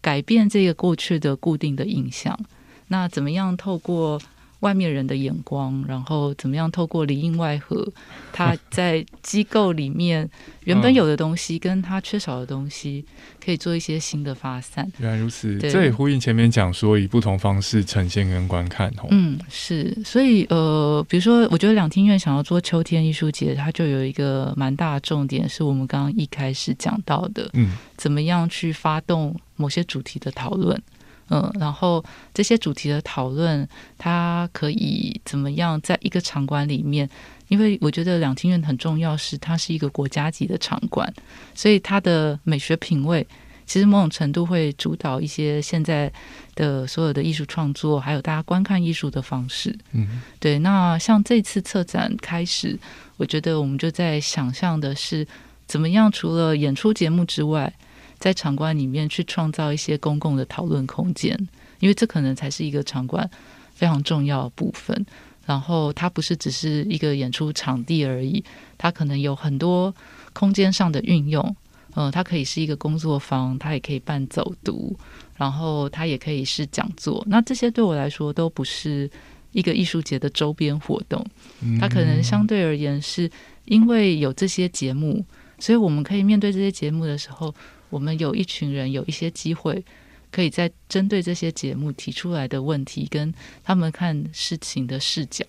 [0.00, 2.38] 改变这个过去的固定的印象。
[2.88, 4.20] 那怎么样透过？
[4.60, 7.86] 外面人的眼光，然后怎么样透过里应外合，
[8.32, 10.28] 他在机构里面
[10.64, 13.04] 原本有的东西，跟他缺少的东西，
[13.44, 14.90] 可以做一些新的发散。
[14.98, 18.92] 原来如此，这也呼应前面讲说，以不同方式呈现跟观看。
[19.10, 30.82] 嗯，是，所以呃，比如说，我觉得两厅院想要做秋天艺术节，它就有一个蛮大的重点，是我们刚刚一开始讲到的，嗯，怎么样去发动某些主题的讨论。
[31.30, 37.08] 嗯，然后这些主题的讨论，它可以怎么样在一个场馆里面？
[37.48, 41.12] 因为我觉得两厅院很重要，是它是一个国家级的场馆，
[41.54, 43.26] 所以它的美学品味
[43.66, 46.10] 其实某种程度会主导一些现在
[46.54, 49.76] 的所有的艺术创作，还有大家观看艺术的方式。
[49.92, 50.58] 嗯，对。
[50.58, 52.78] 那像这次策展开始，
[53.16, 55.26] 我觉得我们就在想象的是
[55.66, 57.72] 怎么样，除了演出节目之外。
[58.18, 61.36] 在场馆里面去创造一些公共的讨论空间，
[61.80, 63.28] 因为这可能才是一个场馆
[63.74, 65.06] 非常重要的部分。
[65.46, 68.44] 然后它不是只是一个演出场地而已，
[68.76, 69.94] 它可能有很多
[70.34, 71.56] 空间上的运用。
[71.94, 74.94] 嗯，它可以是一个工作坊，它也可以办走读，
[75.36, 77.24] 然后它也可以是讲座。
[77.26, 79.10] 那这些对我来说都不是
[79.52, 81.24] 一个艺术节的周边活动。
[81.62, 83.28] 嗯它可能相对而言是
[83.64, 85.24] 因为有这些节目，
[85.58, 87.52] 所以我们可以面对这些节目的时候，
[87.90, 89.84] 我们有一群人有一些机会，
[90.30, 93.32] 可以在针对这些节目提出来的问题，跟
[93.64, 95.44] 他们看事情的视角，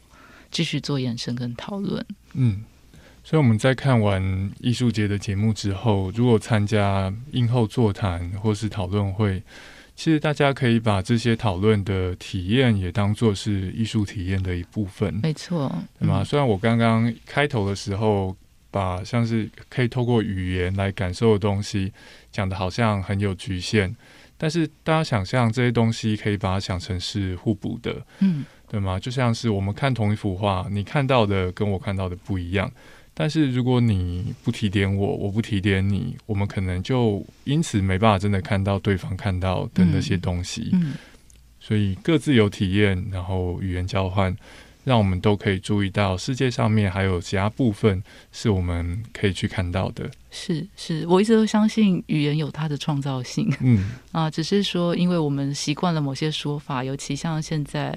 [0.52, 2.06] 继续做延伸跟讨论。
[2.34, 2.64] 嗯，
[3.24, 9.42] 所以我们在看完艺术节的节目之后，如果参加映后座谈或是讨论会，
[9.96, 15.70] 其实大家可以把这些讨论的体验也当做是艺术体验的一部分，没错，
[16.00, 16.22] 对吗？
[16.22, 18.34] 嗯虽然我刚刚开头的时候
[18.72, 21.92] 把像是可以透过语言来感受的东西
[22.32, 23.94] 讲的好像很有局限，
[24.38, 29.00] 但是大家想象这些东西可以把它想成是互补的，嗯，对吗？
[29.00, 32.72] 就像是我们看同一幅画，你看到的跟我看到的不一样。
[33.14, 40.70] 但是如果你不提点我，我不提点你，我们可能就因此没办法真的看到对方看到的那些东西。
[40.72, 40.94] 嗯，
[41.60, 44.34] 所以各自有体验，然后语言交换，
[44.90, 50.10] 让我们都可以注意到世界上面还有其他部分是我们可以去看到的。
[50.32, 57.96] 是是，我一直都相信语言有它的创造性嗯 啊，只是说因为我们习惯了某些说法，尤其像现在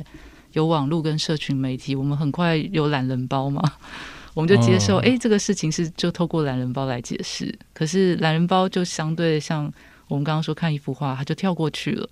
[0.53, 3.63] 有网络跟社群媒体，我们很快有懒人包嘛。
[4.35, 7.55] 我们就接受，哦哎、这个事情是就透过懒人包来解释。
[7.73, 9.71] 可是懒人包就相对像
[10.09, 12.09] 我们刚刚说看一幅画，它就跳过去了。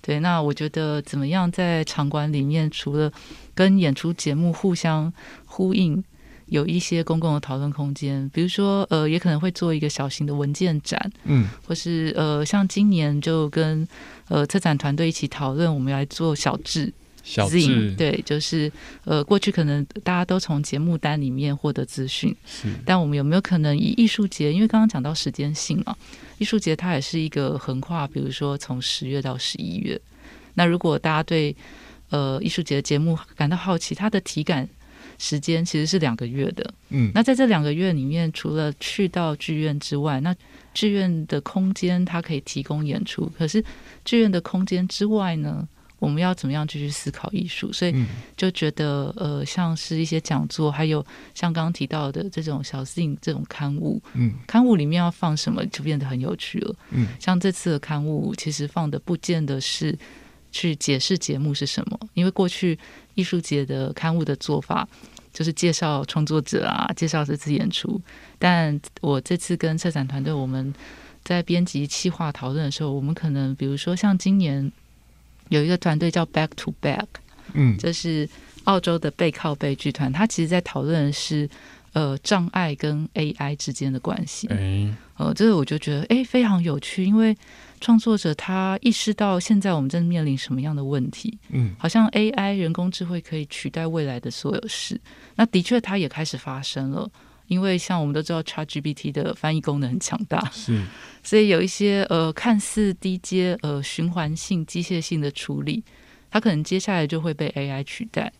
[0.00, 3.12] 对，那我觉得怎么样在场馆里面，除了
[3.58, 5.12] 跟演出节目互相
[5.44, 6.04] 呼应，
[6.46, 13.86] 有一些公共的讨论空间，比如说呃，也可能会做一个小型的文件展，嗯或是呃，像今年就跟
[14.28, 16.92] 呃策展团队一起讨论，我们要来做小志。
[17.24, 18.70] 小智对，就是
[19.04, 24.52] 呃，过去可能大家都从节目单里面获得资讯，是但我们有没有可能以艺术节？
[24.52, 25.96] 因为刚刚讲到时间性嘛，
[26.38, 30.00] 艺术节它也是一个横跨，比如说从十月到十一月。
[30.54, 31.54] 那如果大家对
[32.10, 34.68] 呃艺术节的节目感到好奇，它的体感
[35.18, 36.74] 时间其实是两个月的。
[36.90, 40.34] 嗯那在这两个月里面，除了去到剧院之外，那
[40.74, 43.64] 剧院的空间它可以提供演出，可是
[44.04, 45.66] 剧院的空间之外呢？
[46.00, 47.72] 我们要怎么样继续思考艺术？
[47.72, 48.06] 所以嗯
[48.36, 51.04] 就觉得呃，像是一些讲座，还有
[51.34, 56.72] 像刚刚提到的这种小 thing 这种刊物，嗯刊物里面要放什么就变得很有趣了。
[56.92, 59.92] 嗯像这次的刊物，其实放的不见得是
[60.50, 62.78] 去解释节目是什么，因为过去
[63.14, 64.88] 艺术节的刊物的做法
[65.32, 68.00] 就是介绍创作者啊，介绍这次演出。
[68.38, 70.72] 但我这次跟策展团队，我们
[71.22, 74.70] 在编辑企划讨论的时候，我们可能比如说像今年
[75.48, 77.06] 有一个团队叫 Back to Back。
[77.54, 78.28] 嗯这是
[78.64, 81.48] 澳洲的背靠背剧团，他其实在讨论的是
[81.94, 84.46] 呃障碍跟 AI 之间的关系。
[84.48, 87.34] 哎呃，这个我就觉得诶非常有趣，因为
[87.80, 95.00] 创作者他意识到现在我们正面临什么样的问题，嗯好像 AI 人工智慧可以取代未来的所有事。
[95.36, 97.10] 那的确它也开始发生了。
[97.48, 100.84] 因为像我们都知道，ChatGPT 的翻译功能很强大，是
[101.22, 105.82] 所以有一些呃看似低阶呃循环性、机械性的处理，
[106.30, 108.30] 它可能接下来就会被 AI 取代。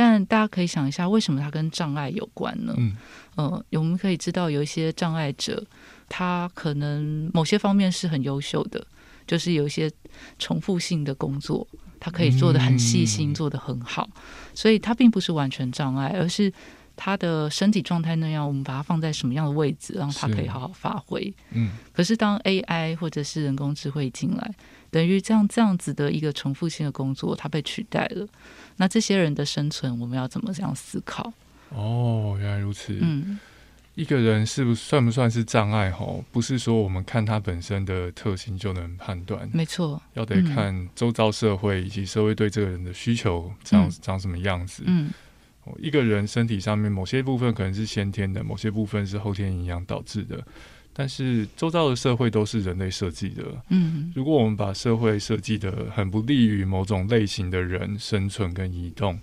[0.00, 2.72] 但大家可以想一下，为什么它跟障碍有关呢？
[2.76, 2.96] 嗯
[3.34, 5.60] 呃，我们可以知道有一些障碍者，
[6.08, 8.86] 他可能某些方面是很优秀的，
[9.26, 9.90] 就是有一些
[10.38, 11.66] 重复性的工作，
[11.98, 14.08] 他可以做的很细心，嗯做的很好，
[14.54, 16.52] 所以他并不是完全障碍，而是
[16.94, 21.34] 他的身体状态那样，我们把它放在什么样的位置，让他可以好好发挥。
[21.50, 24.54] 嗯可是当 AI 或者是人工智慧进来，
[24.92, 28.24] 等于这样这样子的一个重复性的工作，它被取代了。
[28.78, 31.32] 那这些人的生存，我们要怎么这样思考？
[31.68, 32.96] 哦，原来如此。
[33.02, 33.38] 嗯，
[33.94, 35.90] 一个人是不算不算是障碍？
[35.90, 40.00] 吼，不是说我们看他本身的特性就能判断，没错。
[40.14, 44.84] 要得看周遭社会以及社会对这个人的需求长、嗯长什么样子。
[44.86, 45.10] 嗯，
[45.64, 50.42] 哦一个人身体上面某些部分可能是先天的，某些部分是后天营养导致的，
[51.00, 53.44] 但是周遭的社会都是人类设计的。
[53.68, 59.16] 嗯，如果我们把社会设计的很不利于某种类型的人生存跟移动，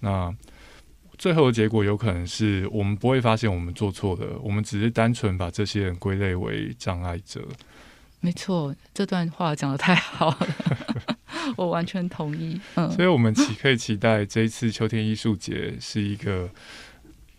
[0.00, 0.34] 那
[1.18, 7.46] 最后的结果有可能是我们不会发现我们做错了，我们只是单纯把这些人归类为障碍者。
[8.20, 8.74] 没错。
[8.94, 10.48] 这段话讲的太好了，
[11.58, 12.58] 我完全同意。
[12.76, 16.48] 嗯所以，我们期可以期待这一次秋天艺术节是一个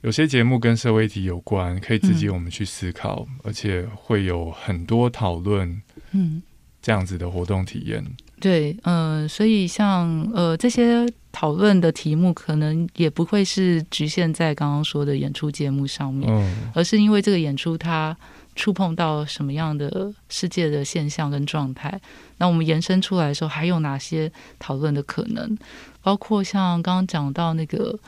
[0.02, 5.82] 有些节目跟社会议题有关，可以刺激嗯我们去思考，而且会有很多讨论
[6.12, 6.41] 嗯。
[6.82, 8.02] 这样子的活动体验。
[8.39, 18.16] 对，嗯、所以像呃这些讨论的题目，可能也不会是局限在刚刚说的演出节目上面，嗯，而是因为这个演出它
[18.56, 22.00] 触碰到什么样的世界的现象跟状态？
[22.38, 25.58] 那我们延伸出来的时候，还有哪些讨论的可能？
[26.02, 28.00] 包括像刚刚讲到那个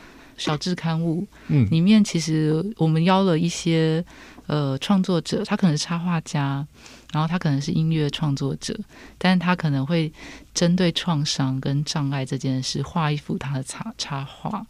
[0.42, 4.04] 小志刊物，嗯，里面其实我们邀了一些
[4.48, 6.66] 呃创作者，他可能是插画家，
[7.14, 8.78] 然后他可能是音乐创作者，
[9.18, 10.12] 但是他可能会
[10.54, 14.66] 针对创伤跟障碍这件事画一幅他的插插画。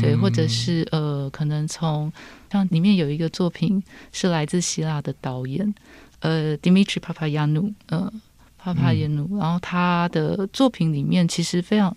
[0.00, 2.10] 对，或者是呃，可能从
[2.50, 3.82] 像里面有一个作品
[4.12, 5.74] 是来自希腊的导演，
[6.20, 8.10] 呃，Dimitri Papayanu，呃
[8.62, 11.94] ，Papayanu，然后他的作品里面其实非常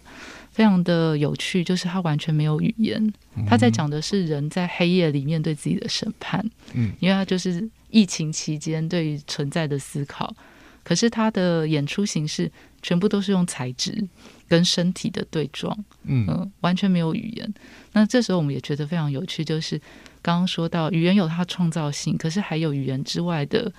[0.58, 3.14] 非常的有趣，就是他完全没有语言，
[3.46, 6.44] 他在讲的是人在黑夜里面对自己的审判，
[6.74, 10.36] 嗯，因为他就是疫情期间对于存在的思考，
[10.84, 12.52] 可是他的演出形式
[12.82, 14.08] 全部都是用材质。
[14.50, 17.54] 跟身体的对撞，嗯，完全没有语言。
[17.92, 19.78] 那这时候我们也觉得非常有趣，就是
[20.22, 23.70] 刚刚说到语言有它创造性，可是还有语言之外的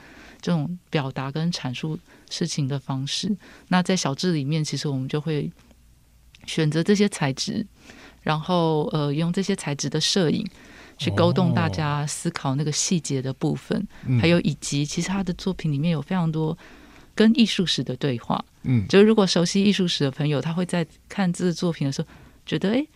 [0.43, 1.99] 这种表达跟阐述
[2.29, 3.35] 事情的方式。
[3.69, 5.51] 那在小智里面，其实我们就会
[6.49, 7.65] 选择这些材质，
[8.23, 10.45] 然后呃，用这些材质的摄影
[10.97, 13.87] 去勾动大家思考那个细节的部分，
[14.21, 16.59] 还有以及其实他的作品里面有非常多。
[17.15, 22.07] 跟艺术史的对话，嗯，就是如果熟悉艺术史的朋友，他会在看这个作品的时候，
[22.47, 22.87] 觉得哎，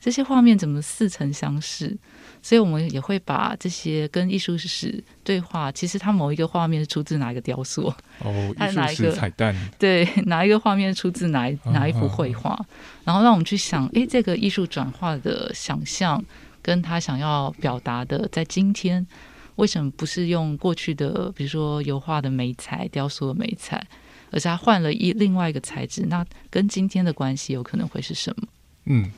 [0.00, 1.96] 这些画面怎么似曾相识？
[2.42, 7.92] 所以我们也会把这些跟艺术史对话，其实它某一个画面是出自哪一个雕塑？
[8.20, 9.54] 哦， 艺术史彩蛋。
[9.78, 12.58] 对，哪一个画面出自哪一哪一幅绘画？
[13.04, 16.24] 然后让我们去想，哎，这个艺术转化的想象，
[16.62, 19.06] 跟他想要表达的，在今天。
[19.56, 23.86] 为什么不是用过去的，比如说油画的美材、雕塑的美材，
[24.30, 26.06] 而是他换了一另外一个材质？
[26.06, 28.48] 那跟今天的关系有可能会是什么？
[28.86, 29.10] 嗯，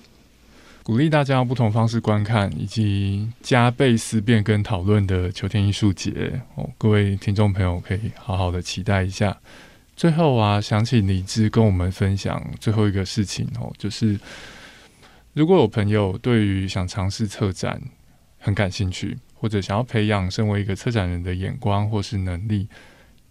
[0.82, 9.36] 鼓励大家用不同方式观看，以及加倍思辨跟讨论的秋天艺术节哦，各位听众朋友可以好好的期待一下。
[9.94, 14.18] 最后啊，想起李志跟我们分享最后一个事情哦，就是
[15.34, 17.80] 如果有朋友对于想尝试策展
[18.38, 19.18] 很感兴趣。
[19.42, 22.68] 或者想要培养身为一个策展人的眼光或是能力，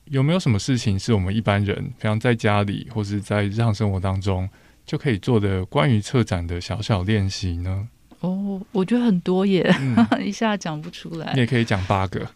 [0.03, 4.49] 有没有什么事情是我们一般人平常在家里或是在日常生活当中
[4.85, 7.87] 就可以做的关于策展的小小练习呢？
[8.19, 9.73] 哦，我觉得很多耶，
[10.23, 11.31] 一下讲不出来。
[11.33, 12.27] 你也可以讲八个。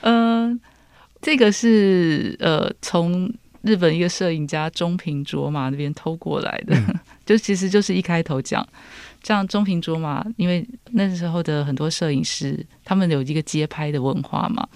[0.00, 0.58] 嗯，
[1.22, 3.32] 这个是呃从
[3.62, 6.76] 日本一个摄影家中平卓马那边偷过来的，
[7.24, 8.66] 就其实就是一开头讲。
[9.22, 14.66] 这样中平桌嘛，因为那时候的很多摄影师，他们有一个街拍的文化嘛。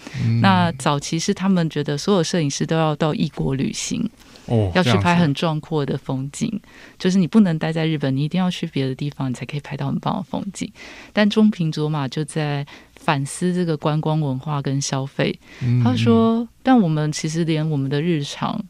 [0.41, 4.09] 那早期是他们觉得所有摄影师都要到异国旅行，
[4.47, 6.61] 哦，要去拍很壮阔的风景，
[6.99, 10.71] 就是你不能待在日本，你一定要去别的地方，你才可以拍到很棒的风景。
[11.13, 15.39] 但中平卓玛就在反思这个观光文化跟消费，
[15.85, 18.65] 他说：“但我们其实连我们的日常。”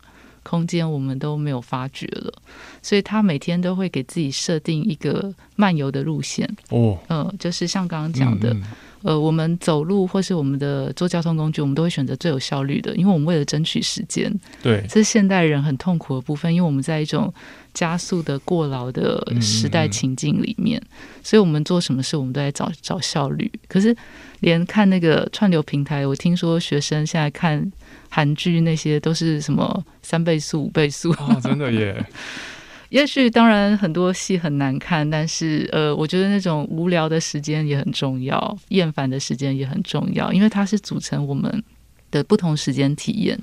[0.48, 2.32] 空间我们都没有发觉了，
[2.80, 6.48] 所以他每天都会给自己设定一个漫游的路线。
[6.68, 8.56] 哦，嗯，就是像刚刚讲的，
[9.02, 14.32] 呃，我们走路或是我们的坐交通工具，我们都会选择最有效率的，因为我们为了争取时间。
[14.62, 17.32] 对，这是现代人很痛苦的部分，因为我们在一种
[17.72, 20.82] 加速的过劳的时代情境里面，
[21.22, 23.50] 所以我们做什么事，我们都在找找效率。
[23.68, 23.96] 可是，
[24.40, 27.70] 连看那个串流平台，我听说学生现在看。
[28.08, 31.10] 韩剧那些都是什么三倍速、五倍速？
[31.18, 32.02] 哦，真的耶！
[32.90, 41.62] 也许当然很多戏很难看，但是呃，我觉得那种无聊的时间也很重要，厌烦的时间也很重要，因为它是组成我们
[42.10, 43.38] 的不同时间体验。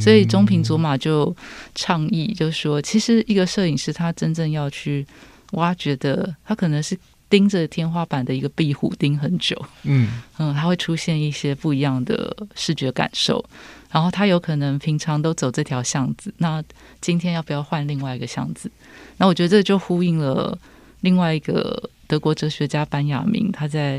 [0.00, 1.34] 所以中平卓玛就
[1.74, 5.06] 倡议，就说其实一个摄影师他真正要去
[5.52, 6.98] 挖掘的，他可能是
[7.30, 9.60] 盯着天花板的一个壁虎盯很久。
[9.82, 13.44] 嗯嗯，它会出现一些不一样的视觉感受。
[13.90, 16.62] 然后他有可能平常都走这条巷子，那
[17.00, 18.70] 今天要不要换另外一个巷子？
[19.16, 20.58] 那我觉得这就呼应了
[21.00, 23.98] 另外一个德国哲学家班雅明他在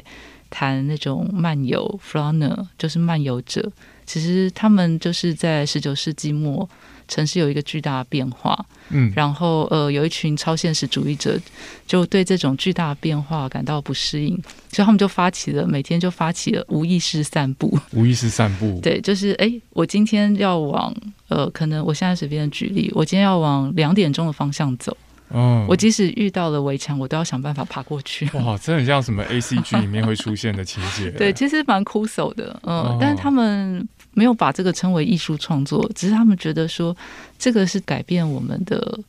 [0.50, 3.72] 谈那种漫游 f l a n e r 就是漫游者。
[4.06, 6.68] 其实他们就是在十九世纪末。
[7.10, 11.40] 城市有一个巨大的变化，嗯，然后呃，有一群超现实主义者
[11.88, 14.40] 就对这种巨大的变化感到不适应，
[14.72, 17.76] 所以他们就发起了每天就发起了无意识散步。
[17.94, 20.96] 无意识散步， 对，就是哎，我今天要往
[21.30, 24.96] 呃，可能我现在随便举例，我今天要往两点钟的方向走。
[25.30, 28.30] 哦，我即使遇到了围墙，我都要想办法爬过去。
[28.34, 31.10] 哇，这很像什么 A C G 里面会出现的情节。
[31.18, 33.88] 对，其实蛮枯手的，嗯，但是他们。
[34.12, 36.98] 没有把这个称为艺术创作，只是他们觉得说，
[37.38, 39.00] 这个是改变我们的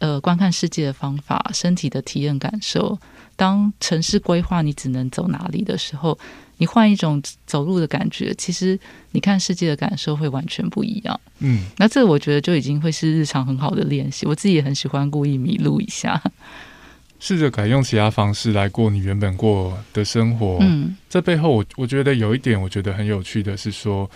[0.00, 2.98] 呃观看世界的方法、身体的体验感受。
[3.36, 6.18] 当城市规划你只能走哪里的时候，
[6.62, 8.78] 你换一种走路的感觉，其实
[9.10, 11.20] 你看世界的感受会完全不一样。
[11.40, 14.24] 嗯，那这我觉得就已经会是日常很好的练习。
[14.26, 16.22] 我自己也很喜欢故意迷路一下，
[17.18, 20.58] 试着改用其他方式来过你原本过的生活。
[20.60, 24.08] 嗯，这背后我我觉得有一点我觉得很有趣的是说，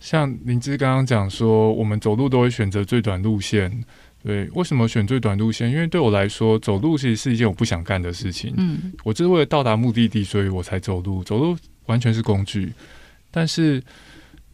[0.00, 3.84] 像林芝刚刚讲说，我们走路都会选择最短路线。
[4.24, 5.68] 对，为什么选最短路线？
[5.68, 8.54] 因为对我来说，走路其实是一件我不想干的事情。
[8.56, 11.24] 嗯，我就是为了到达目的地，所以我才走路。
[11.24, 11.56] 走路
[11.92, 12.72] 完全是工具，
[13.30, 13.82] 但是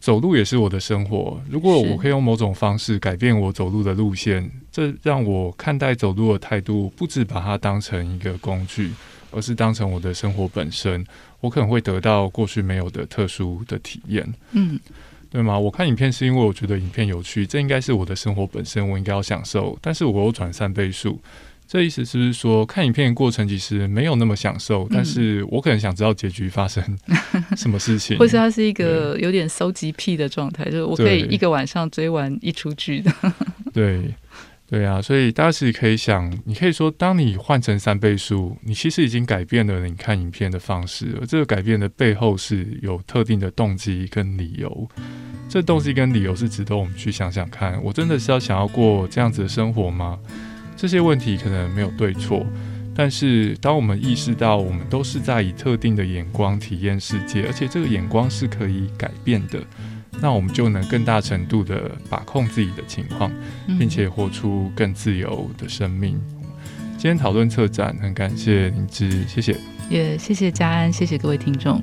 [0.01, 1.41] 走路也是我的生活。
[1.49, 8.91] 如果我可以用某种方式改变我走路的路线，这让我看待走路的态度，不只把它当成一个工具，
[9.31, 11.05] 而是当成我的生活本身。
[11.39, 14.33] 我可能会得到过去没有的特殊的体验。
[14.51, 14.77] 嗯。
[15.31, 15.59] 对吗？
[15.59, 19.77] 我看影片是因为我觉得影片有趣，这应该是我的生活本身，我应该要享受。
[19.79, 21.21] 但是我有转三倍速，
[21.71, 24.87] 这意思是不是说看影片的过程其实没有那么享受？
[24.91, 26.83] 但是我可能想知道结局发生
[27.55, 33.13] 什么事情，或是它是一个有点收集癖的状态，就是我可以一个晚上追完一出剧的。
[33.71, 34.11] 对。
[34.71, 44.87] 对啊，所以大家其实可以想，你可以说，当你换成三倍速，你其实已经改变了你看影片的方式，而这个改变的背后是有特定的动机跟理由。
[45.49, 50.19] 这动机跟理由是值得我们去想想看，我真的是要想要过这样子的生活吗？
[50.81, 52.45] 这些问题可能没有对错，
[52.95, 59.59] 但是当我们意识到我们都是在以特定的眼光体验世界，而且这个眼光是可以改变的。
[60.21, 63.29] 那我们就能更大程度的把控自己的情况，
[63.77, 66.17] 并且活出更自由的生命。
[66.97, 69.57] 今天讨论策展，很感谢林芝，谢谢，
[69.89, 71.81] 也谢谢嘉安，谢谢各位听众。